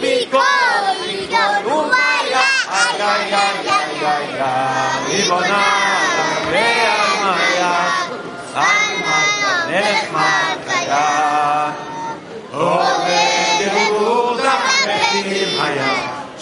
mikor 0.02 0.84
mikor 1.08 1.54
umaya 1.78 2.48
ay 2.82 3.00
ay 3.12 3.24
ay 3.34 4.06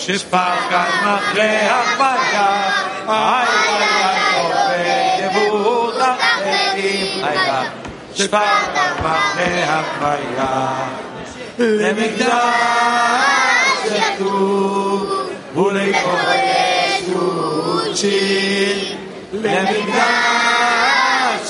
שספרגת 0.06 0.94
מחלח 1.06 1.98
ביד, 1.98 2.74
היי 3.08 3.48
היי 3.68 3.94
היי 4.04 4.20
חופי 4.34 4.92
יבור 5.26 5.92
תחתים 5.92 7.24
היה, 7.24 7.64
שספרגת 8.14 9.00
מחלח 9.00 9.86
ביד, 10.00 10.88
למקדש 11.60 12.34
יתוב 13.96 15.12
ולקודש 15.56 17.04
ודשיר, 17.88 18.78
למקדש 19.34 20.74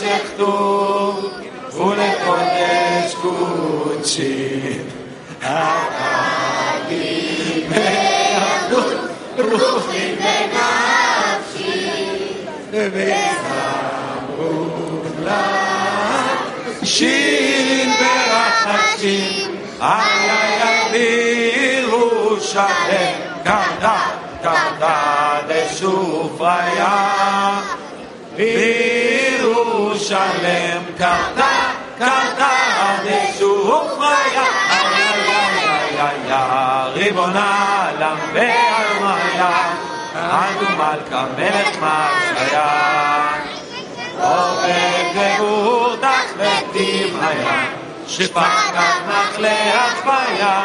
יתוב 0.02 1.32
ולקודש 1.74 3.16
ודשיר. 3.16 4.84
איי 19.83 20.89
בירושלים 21.89 22.69
קרדה 23.45 23.99
קרדה 24.43 25.39
דשופריה 25.49 27.09
בירושלם 28.37 29.63
קרתה 30.99 31.53
קרתה 31.99 32.49
דשופריה 33.05 34.45
איי 34.71 34.87
איי 34.91 35.29
איי 35.29 36.01
איי 36.01 36.33
איי 36.33 36.93
ריבונה 36.93 37.82
עלם 37.82 37.82
ועלמיה 37.82 37.82
היינו 40.34 40.78
מלכה, 40.78 41.26
מלך 41.38 41.78
מלכיה. 41.82 42.70
עובד 44.22 45.14
גאודך 45.16 46.34
ותמהיה, 46.38 47.66
שפחת 48.08 48.74
נח 49.08 49.40
להשפיה. 49.40 50.64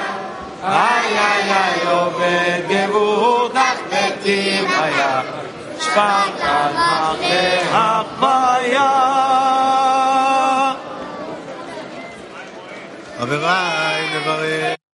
איי 0.64 1.19
איי 1.19 1.53
איי 1.53 1.91
עובד 1.91 2.61
גאודך 2.69 3.79
ותמהיה, 3.89 5.21
שפחת 5.81 6.41
נח 6.41 7.16
להשפיה. 7.73 8.89
חבריי, 13.19 14.07
נברך 14.14 14.88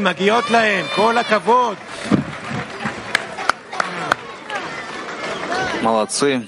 מגיעות 0.00 0.50
להם, 0.50 0.86
כל 0.94 1.18
הכבוד. 1.18 1.76
Молодцы. 5.82 6.42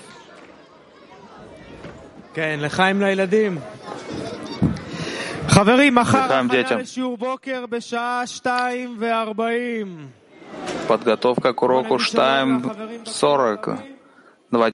כן, 2.35 2.59
לחיים 2.63 3.03
לילדים. 3.03 3.59
חברים, 5.49 5.95
מחר 5.95 6.19
לחיים 6.19 6.47
הכנה 6.47 6.63
детям. 6.63 6.79
לשיעור 6.79 7.17
בוקר 7.17 7.67
בשעה 7.67 8.27
שתיים 8.27 8.97
וארבעים. 8.99 10.09
Подготовка 10.89 11.53
к 11.53 11.63
уроку 11.63 11.99
Штайм 11.99 12.63
40. 13.07 13.94